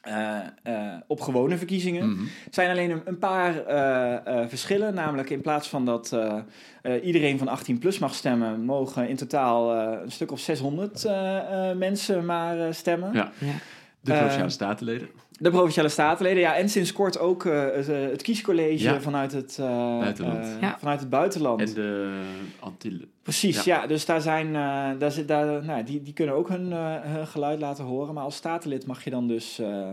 [0.00, 2.10] eh, eh, op gewone verkiezingen.
[2.10, 2.22] Mhm.
[2.22, 4.94] Er zijn alleen een, een paar eh, eh, verschillen.
[4.94, 6.38] Namelijk in plaats van dat eh,
[6.82, 11.04] eh, iedereen van 18 plus mag stemmen, mogen in totaal eh, een stuk of 600
[11.04, 13.12] eh, eh, mensen maar stemmen.
[13.12, 13.32] Ja.
[13.38, 13.52] Ja.
[14.00, 15.08] De Provinciale Statenleden.
[15.38, 19.00] De provinciale statenleden, ja, en sinds kort ook eh, het, het kiescollege Ja.
[19.00, 20.56] vanuit, het, eh, Buitenland.
[20.60, 20.76] Ja.
[20.78, 21.60] vanuit het buitenland.
[21.60, 22.20] En de
[22.60, 23.10] Antillen.
[23.30, 23.86] Precies, ja.
[23.86, 27.26] Dus daar zijn, eh, daar zit, daar, nou, die, die kunnen ook hun, eh, hun
[27.26, 28.14] geluid laten horen.
[28.14, 29.88] Maar als statenlid mag je dan dus, eh,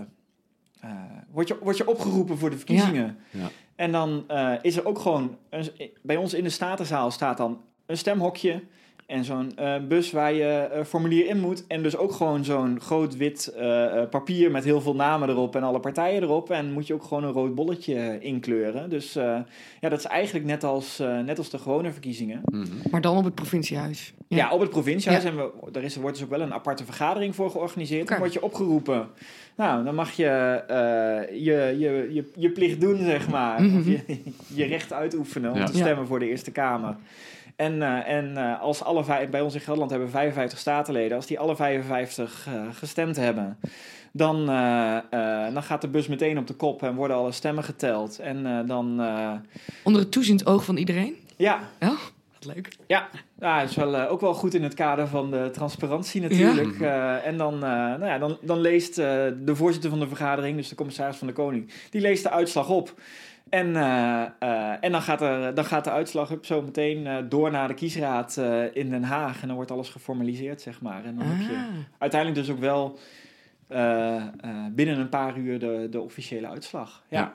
[1.32, 3.18] word, je, word je opgeroepen voor de verkiezingen.
[3.30, 3.50] Ja.
[3.76, 4.26] En dan
[4.62, 5.70] is er ook gewoon, een,
[6.02, 8.64] bij ons in de statenzaal staat dan een stemhokje.
[9.08, 11.68] En zo'n eh, bus waar je eh, formulier in moet.
[11.68, 15.56] En dus ook gewoon zo'n groot wit eh, eh, papier met heel veel namen erop
[15.56, 16.50] en alle partijen erop.
[16.50, 18.90] En moet je ook gewoon een rood bolletje inkleuren.
[18.90, 19.40] Dus eh,
[19.82, 22.42] ja, dat is eigenlijk net als, eh, net als de gewone verkiezingen.
[22.46, 22.66] Mhm.
[22.92, 24.14] Maar dan op het provinciehuis.
[24.28, 25.24] Ja, op het provinciehuis.
[25.24, 25.30] Ja.
[25.30, 28.08] En we, er, is, er wordt dus ook wel een aparte vergadering voor georganiseerd.
[28.08, 29.08] Dan word je opgeroepen.
[29.56, 30.26] Nou, dan mag je
[30.68, 33.62] eh, je, je, je, je plicht doen, zeg maar.
[33.64, 33.78] Mhm.
[33.78, 34.00] Of je,
[34.62, 35.66] je recht uitoefenen om Ja.
[35.66, 35.80] te Ja.
[35.84, 36.96] stemmen voor de Eerste Kamer.
[37.58, 41.18] En, eh, en eh, als alle vijf, bij ons in Gelderland hebben we 55 statenleden.
[41.18, 43.58] Als die alle 55 eh, gestemd hebben,
[44.12, 44.46] dan,
[45.54, 48.20] dan gaat de bus meteen op de kop en worden alle stemmen geteld.
[48.20, 49.02] En dan,
[49.84, 51.16] Onder het toeziend oog van iedereen.
[51.36, 51.96] ja, Ja,
[52.34, 52.76] wat leuk.
[52.88, 56.80] ja, ja is wel, ook wel goed in het kader van de transparantie natuurlijk.
[57.24, 61.18] En dan, nou ja, dan, dan leest de voorzitter van de vergadering, dus de commissaris
[61.18, 62.94] van de Koning, die leest de uitslag op.
[63.50, 67.18] En, eh, eh, en dan, gaat er, dan gaat de uitslag up, zo meteen eh,
[67.30, 69.42] door naar de kiesraad eh, in Den Haag.
[69.42, 71.06] En dan wordt alles geformaliseerd, zeg maar.
[71.06, 71.64] En dan heb je Ah.
[71.98, 73.00] uiteindelijk dus ook wel
[73.68, 74.24] eh, eh,
[74.72, 77.04] binnen een paar uur de, de officiële uitslag.
[77.08, 77.20] Ja.
[77.20, 77.34] Ja.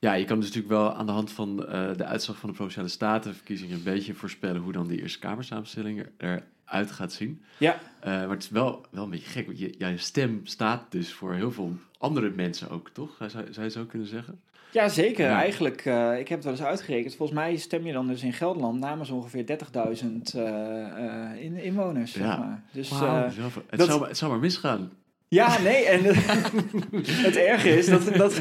[0.00, 2.54] Ja, je kan dus natuurlijk wel aan de hand van eh, de uitslag van de
[2.54, 7.42] Provinciale Statenverkiezingen een beetje voorspellen hoe dan die Eerste Kamersamenstelling eruit gaat zien.
[7.58, 7.78] Ja.
[8.00, 11.34] Eh, maar het is wel, wel een beetje gek, want je, stem staat dus voor
[11.34, 13.16] heel veel andere mensen ook, toch?
[13.28, 14.40] Zou, zou je zo kunnen zeggen?
[14.72, 15.24] Ja, zeker.
[15.26, 15.38] Ja.
[15.40, 17.14] Eigenlijk, eh, ik heb het wel eens uitgerekend.
[17.14, 22.12] Volgens mij stem je dan dus in Gelderland namens ongeveer 30.000 eh, eh, in, inwoners.
[22.12, 22.36] Zeg Ja.
[22.36, 22.62] maar.
[22.72, 24.90] Dus, Het, dat- zou, het zou maar misgaan.
[25.30, 25.84] Ja, nee.
[25.84, 26.04] En
[27.26, 28.40] het erge is dat dat,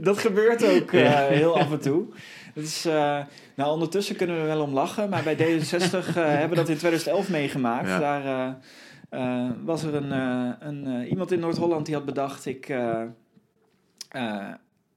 [0.00, 2.06] dat gebeurt ook eh, heel af en toe.
[2.54, 3.20] Dat is, eh,
[3.56, 5.08] nou, ondertussen kunnen we wel om lachen.
[5.08, 7.88] Maar bij D66 eh, hebben we dat in 2011 meegemaakt.
[7.88, 7.98] Ja.
[7.98, 8.56] Daar
[9.64, 10.10] was er een,
[10.66, 12.46] een, iemand in Noord-Holland die had bedacht...
[12.46, 12.74] Ik,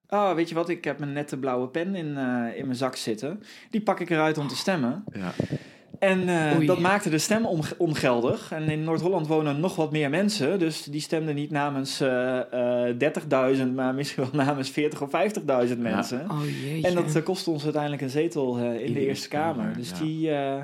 [0.10, 2.18] oh, weet je wat, ik heb mijn nette blauwe pen in,
[2.56, 3.44] in mijn zak zitten.
[3.70, 5.04] Die pak ik eruit om te stemmen.
[5.14, 5.34] Ja.
[6.00, 8.52] En eh, dat maakte de stem onge- ongeldig.
[8.52, 10.60] En in Noord-Holland wonen nog wat meer mensen.
[10.60, 12.96] Dus die stemden niet namens eh, eh
[13.58, 15.10] 30.000, maar misschien wel namens 40.000 of
[15.70, 16.26] 50.000 mensen.
[16.32, 16.86] Oh.
[16.86, 19.74] En dat eh, kostte ons uiteindelijk een zetel eh, in de Eerste Kamer.
[19.78, 19.98] Dus ja.
[20.00, 20.64] die, eh,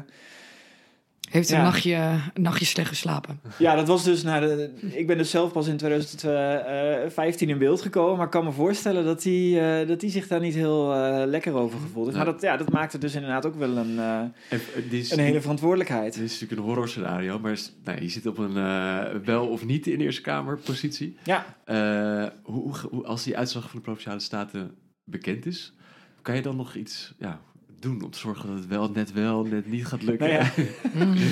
[1.33, 1.63] Heeft een ja.
[1.63, 1.95] nachtje,
[2.33, 3.39] een nachtje slecht geslapen.
[3.57, 4.23] ja, dat was dus.
[4.23, 8.15] Nou, de, ik ben dus zelf pas in 2015 in beeld gekomen.
[8.17, 11.23] Maar ik kan me voorstellen dat die, eh, dat die zich daar niet heel eh,
[11.27, 12.17] lekker over gevoeld heeft.
[12.17, 12.23] Ja.
[12.23, 14.33] Maar dat, ja, dat maakte dus inderdaad ook wel een, eh, En,
[14.89, 16.13] dit is, een hele verantwoordelijkheid.
[16.13, 19.47] dit is natuurlijk een horror scenario, maar is- nou, je zit op een eh, wel
[19.47, 21.17] of niet in de Eerste Kamer positie.
[21.23, 21.45] Ja.
[21.65, 24.71] Eh, hoe, hoe, hoe- als die uitslag van de Provinciale Staten
[25.03, 25.73] bekend is,
[26.21, 27.39] kan je dan nog iets ja,
[27.83, 30.29] doen om te zorgen dat het wel net wel, net niet gaat lukken?
[30.29, 30.51] Nou ja.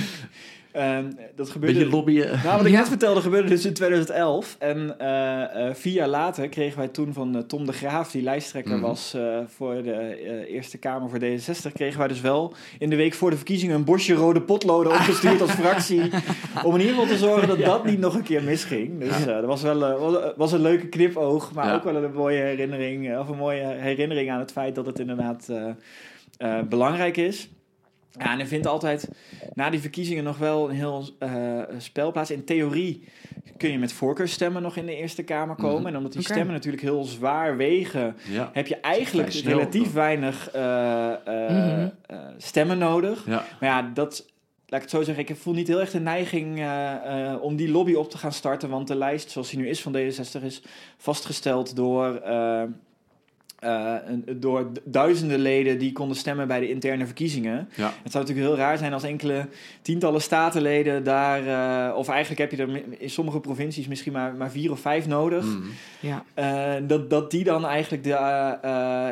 [0.72, 1.76] Ehm, dat gebeurde.
[1.76, 2.40] Beetje lobbyen.
[2.44, 4.56] Nou, wat ik net vertelde gebeurde dus in 2011.
[4.60, 8.22] En eh, eh, vier jaar later kregen wij toen van eh, Tom de Graaf, die
[8.22, 8.82] lijsttrekker Mhm.
[8.82, 9.16] was
[9.48, 13.36] voor de Eerste Kamer voor D66, kregen wij dus wel in de week voor de
[13.36, 16.02] verkiezingen een bosje rode potloden opgestuurd als fractie.
[16.64, 19.00] Om in ieder geval te zorgen dat dat niet nog een keer misging.
[19.00, 23.28] Dus dat was wel was, een leuke knipoog, maar ook wel een mooie herinnering, of
[23.28, 25.50] een mooie herinnering aan het feit dat het inderdaad
[26.42, 27.50] eh, belangrijk is.
[28.20, 29.10] Ja, en er vindt altijd
[29.54, 32.32] na die verkiezingen nog wel een heel eh, spel plaats.
[32.32, 33.04] In theorie
[33.58, 35.78] kun je met voorkeurstemmen nog in de Eerste Kamer komen.
[35.80, 35.88] Mhm.
[35.88, 38.50] En omdat die stemmen natuurlijk heel zwaar wegen, Ja.
[38.54, 39.94] heb je eigenlijk snel, relatief toch?
[39.94, 41.90] weinig eh, Mhm.
[42.38, 43.26] stemmen nodig.
[43.26, 43.44] ja.
[43.60, 44.26] Maar ja, dat,
[44.66, 46.66] laat ik het zo zeggen, ik voel niet heel erg de neiging
[47.42, 48.70] om die lobby op te gaan starten.
[48.70, 50.62] Want de lijst zoals die nu is van D66 is
[50.98, 52.22] vastgesteld door,
[53.62, 53.96] eh,
[54.36, 57.70] door duizenden leden die konden stemmen bij de interne verkiezingen.
[57.76, 57.94] Ja.
[58.04, 59.48] Het zou natuurlijk heel raar zijn als enkele
[59.82, 61.48] tientallen statenleden daar,
[61.90, 65.08] eh, of eigenlijk heb je er in sommige provincies misschien maar, maar vier of vijf
[65.08, 65.46] nodig.
[65.46, 65.68] Mhm.
[66.00, 66.24] Ja.
[66.34, 68.16] Eh, dat, dat die dan eigenlijk de,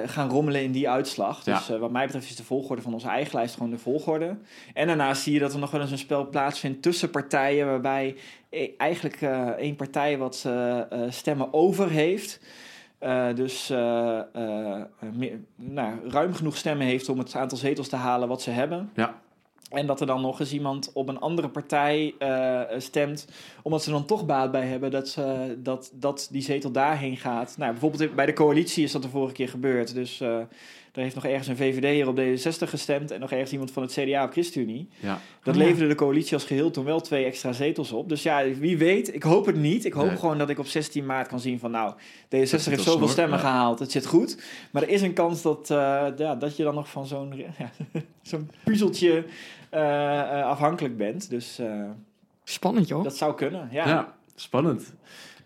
[0.06, 1.44] gaan rommelen in die uitslag.
[1.44, 1.74] Dus Ja.
[1.74, 4.36] eh, wat mij betreft is de volgorde van onze eigen lijst gewoon de volgorde.
[4.74, 7.66] En daarnaast zie je dat er nog wel eens een spel plaatsvindt tussen partijen...
[7.66, 8.16] waarbij
[8.50, 10.48] e- eigenlijk eh, één partij wat
[11.10, 12.40] stemmen over heeft...
[13.00, 14.86] Eh, dus eh, eh,
[15.56, 18.90] nou, ruim genoeg stemmen heeft om het aantal zetels te halen wat ze hebben.
[18.94, 19.22] Ja.
[19.70, 23.28] En dat er dan nog eens iemand op een andere partij eh, stemt,
[23.62, 27.56] omdat ze dan toch baat bij hebben dat, ze, dat, dat die zetel daarheen gaat.
[27.58, 29.94] Nou, bijvoorbeeld bij de coalitie is dat de vorige keer gebeurd.
[29.94, 30.38] Dus uh,
[30.94, 33.92] er heeft nog ergens een VVD'er op D66 gestemd en nog ergens iemand van het
[33.92, 34.90] CDA op ChristenUnie.
[35.00, 35.20] Ja.
[35.44, 35.68] Dat Oh, ja.
[35.68, 38.10] leverde de coalitie als geheel toen wel twee extra zetels op.
[38.10, 39.86] Dus ja, wie weet, ik hoop het niet.
[39.86, 40.18] Ik hoop Nee.
[40.18, 43.10] gewoon dat ik op 16 maart kan zien van nou, D66 zit heeft zoveel snor,
[43.10, 43.44] stemmen ja.
[43.46, 44.38] gehaald, het zit goed.
[44.72, 47.72] Maar er is een kans dat, eh, ja, dat je dan nog van zo'n ja,
[48.22, 49.26] zo'n puzzeltje
[50.44, 51.30] afhankelijk bent.
[51.30, 51.84] Dus eh,
[52.44, 53.04] Spannend, joh.
[53.04, 53.88] dat zou kunnen, ja.
[53.88, 54.94] Ja, spannend.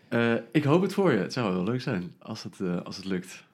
[0.08, 1.18] Eh, ik hoop het voor je.
[1.18, 3.44] Het zou wel leuk zijn als het, eh, als het lukt.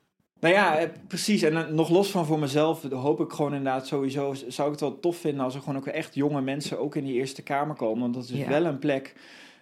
[0.41, 1.43] Nou ja, eh, precies.
[1.43, 4.35] En eh, nog los van voor mezelf hoop ik gewoon inderdaad sowieso...
[4.49, 7.05] zou ik het wel tof vinden als er gewoon ook echt jonge mensen ook in
[7.05, 8.01] die Eerste Kamer komen.
[8.01, 8.49] Want dat is Ja.
[8.49, 9.15] wel een plek...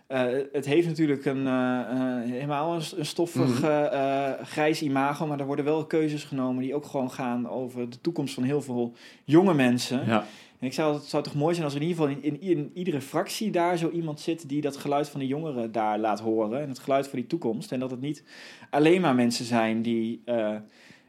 [0.07, 3.65] eh, het heeft natuurlijk een, eh, eh, helemaal een, een stoffig Mhm.
[3.71, 7.91] eh, eh, grijs imago, maar er worden wel keuzes genomen die ook gewoon gaan over
[7.91, 8.93] de toekomst van heel veel
[9.25, 10.07] jonge mensen.
[10.07, 10.25] Ja,
[10.61, 12.41] En ik zou, het zou toch mooi zijn als er in ieder geval in, in,
[12.57, 16.21] in iedere fractie daar zo iemand zit die dat geluid van de jongeren daar laat
[16.21, 16.61] horen.
[16.63, 17.73] En het geluid voor die toekomst.
[17.73, 18.25] En dat het niet
[18.71, 20.23] alleen maar mensen zijn die.
[20.25, 20.55] eh,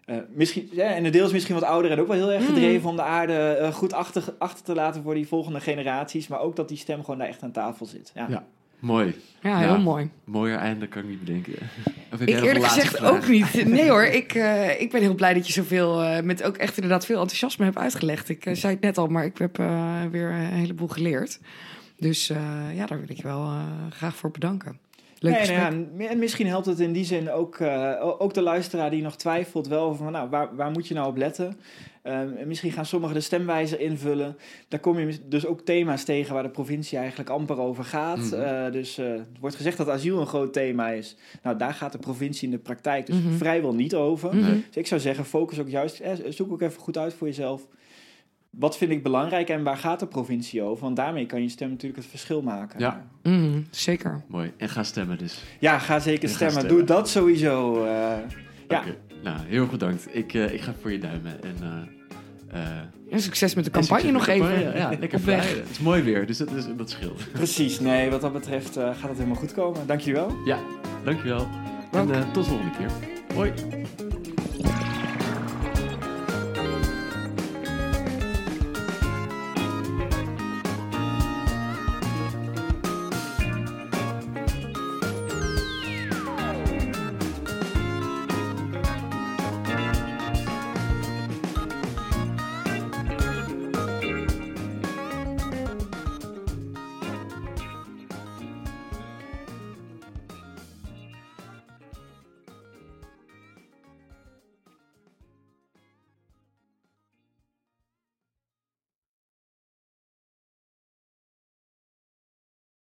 [0.06, 2.41] eh, misschien, ja, en een deel is misschien wat ouder en ook wel heel erg
[2.41, 2.47] Mm.
[2.47, 6.28] gedreven om de aarde eh, goed achter, achter te laten voor die volgende generaties.
[6.28, 8.12] Maar ook dat die stem gewoon daar echt aan tafel zit.
[8.16, 8.26] Ja.
[8.30, 8.45] Ja.
[8.80, 9.15] Mooi.
[9.41, 9.77] Ja, heel Ja.
[9.77, 10.09] mooi.
[10.23, 11.53] Mooier einde kan ik niet bedenken.
[12.13, 13.11] Of heb jij Ik eerlijk gezegd vraag?
[13.11, 13.65] ook niet.
[13.67, 16.75] Nee hoor, ik, eh, ik ben heel blij dat je zoveel, eh, met ook echt
[16.75, 18.30] inderdaad veel enthousiasme hebt uitgelegd.
[18.30, 19.57] Ik eh, zei het net al, maar ik heb
[20.11, 21.39] weer een heleboel geleerd.
[21.97, 22.27] Dus
[22.73, 23.51] ja, daar wil ik je wel
[23.89, 24.80] graag voor bedanken.
[25.20, 28.41] Leuk Nee, nou ja, en misschien helpt het in die zin ook, eh, ook de
[28.41, 31.59] luisteraar die nog twijfelt wel over van, nou, waar, waar moet je nou op letten?
[32.01, 34.38] Ehm, en misschien gaan sommigen de stemwijzer invullen.
[34.67, 38.32] Daar kom je dus ook thema's tegen waar de provincie eigenlijk amper over gaat.
[38.32, 41.15] Eh, dus eh, er wordt gezegd dat asiel een groot thema is.
[41.43, 43.34] Nou, daar gaat de provincie in de praktijk dus Mhm.
[43.34, 44.36] vrijwel niet over.
[44.36, 44.45] Mhm.
[44.45, 47.67] Dus ik zou zeggen, focus ook juist, eh, zoek ook even goed uit voor jezelf.
[48.50, 50.84] Wat vind ik belangrijk en waar gaat de provincie over?
[50.84, 52.80] Want daarmee kan je stem natuurlijk het verschil maken.
[52.80, 53.06] Ja.
[53.24, 54.22] Mhm, zeker.
[54.28, 54.52] Mooi.
[54.58, 55.43] En ga stemmen dus.
[55.60, 56.58] Ja, ga zeker Ga stemmen.
[56.62, 56.78] stemmen.
[56.78, 57.84] Doe dat sowieso.
[57.86, 57.91] eh.
[58.68, 58.80] ja.
[58.80, 58.95] Oké.
[59.24, 60.08] Nou, heel erg bedankt.
[60.16, 61.43] Ik, eh, ik ga voor je duimen.
[61.43, 61.56] En,
[62.52, 62.78] eh, eh,
[63.12, 64.76] En succes met de en campagne nog even.
[64.78, 65.45] Ja, lekker weg.
[65.45, 65.58] vrij.
[65.60, 67.32] Het is mooi weer, dus dat, is, dat scheelt.
[67.32, 69.88] Precies, nee, wat dat betreft eh, gaat het helemaal goed komen.
[69.88, 70.32] Dankjewel.
[70.45, 70.58] Ja,
[71.04, 71.39] dankjewel.
[71.91, 72.10] En Dank.
[72.12, 72.89] eh, tot de volgende keer.
[73.36, 73.52] Hoi.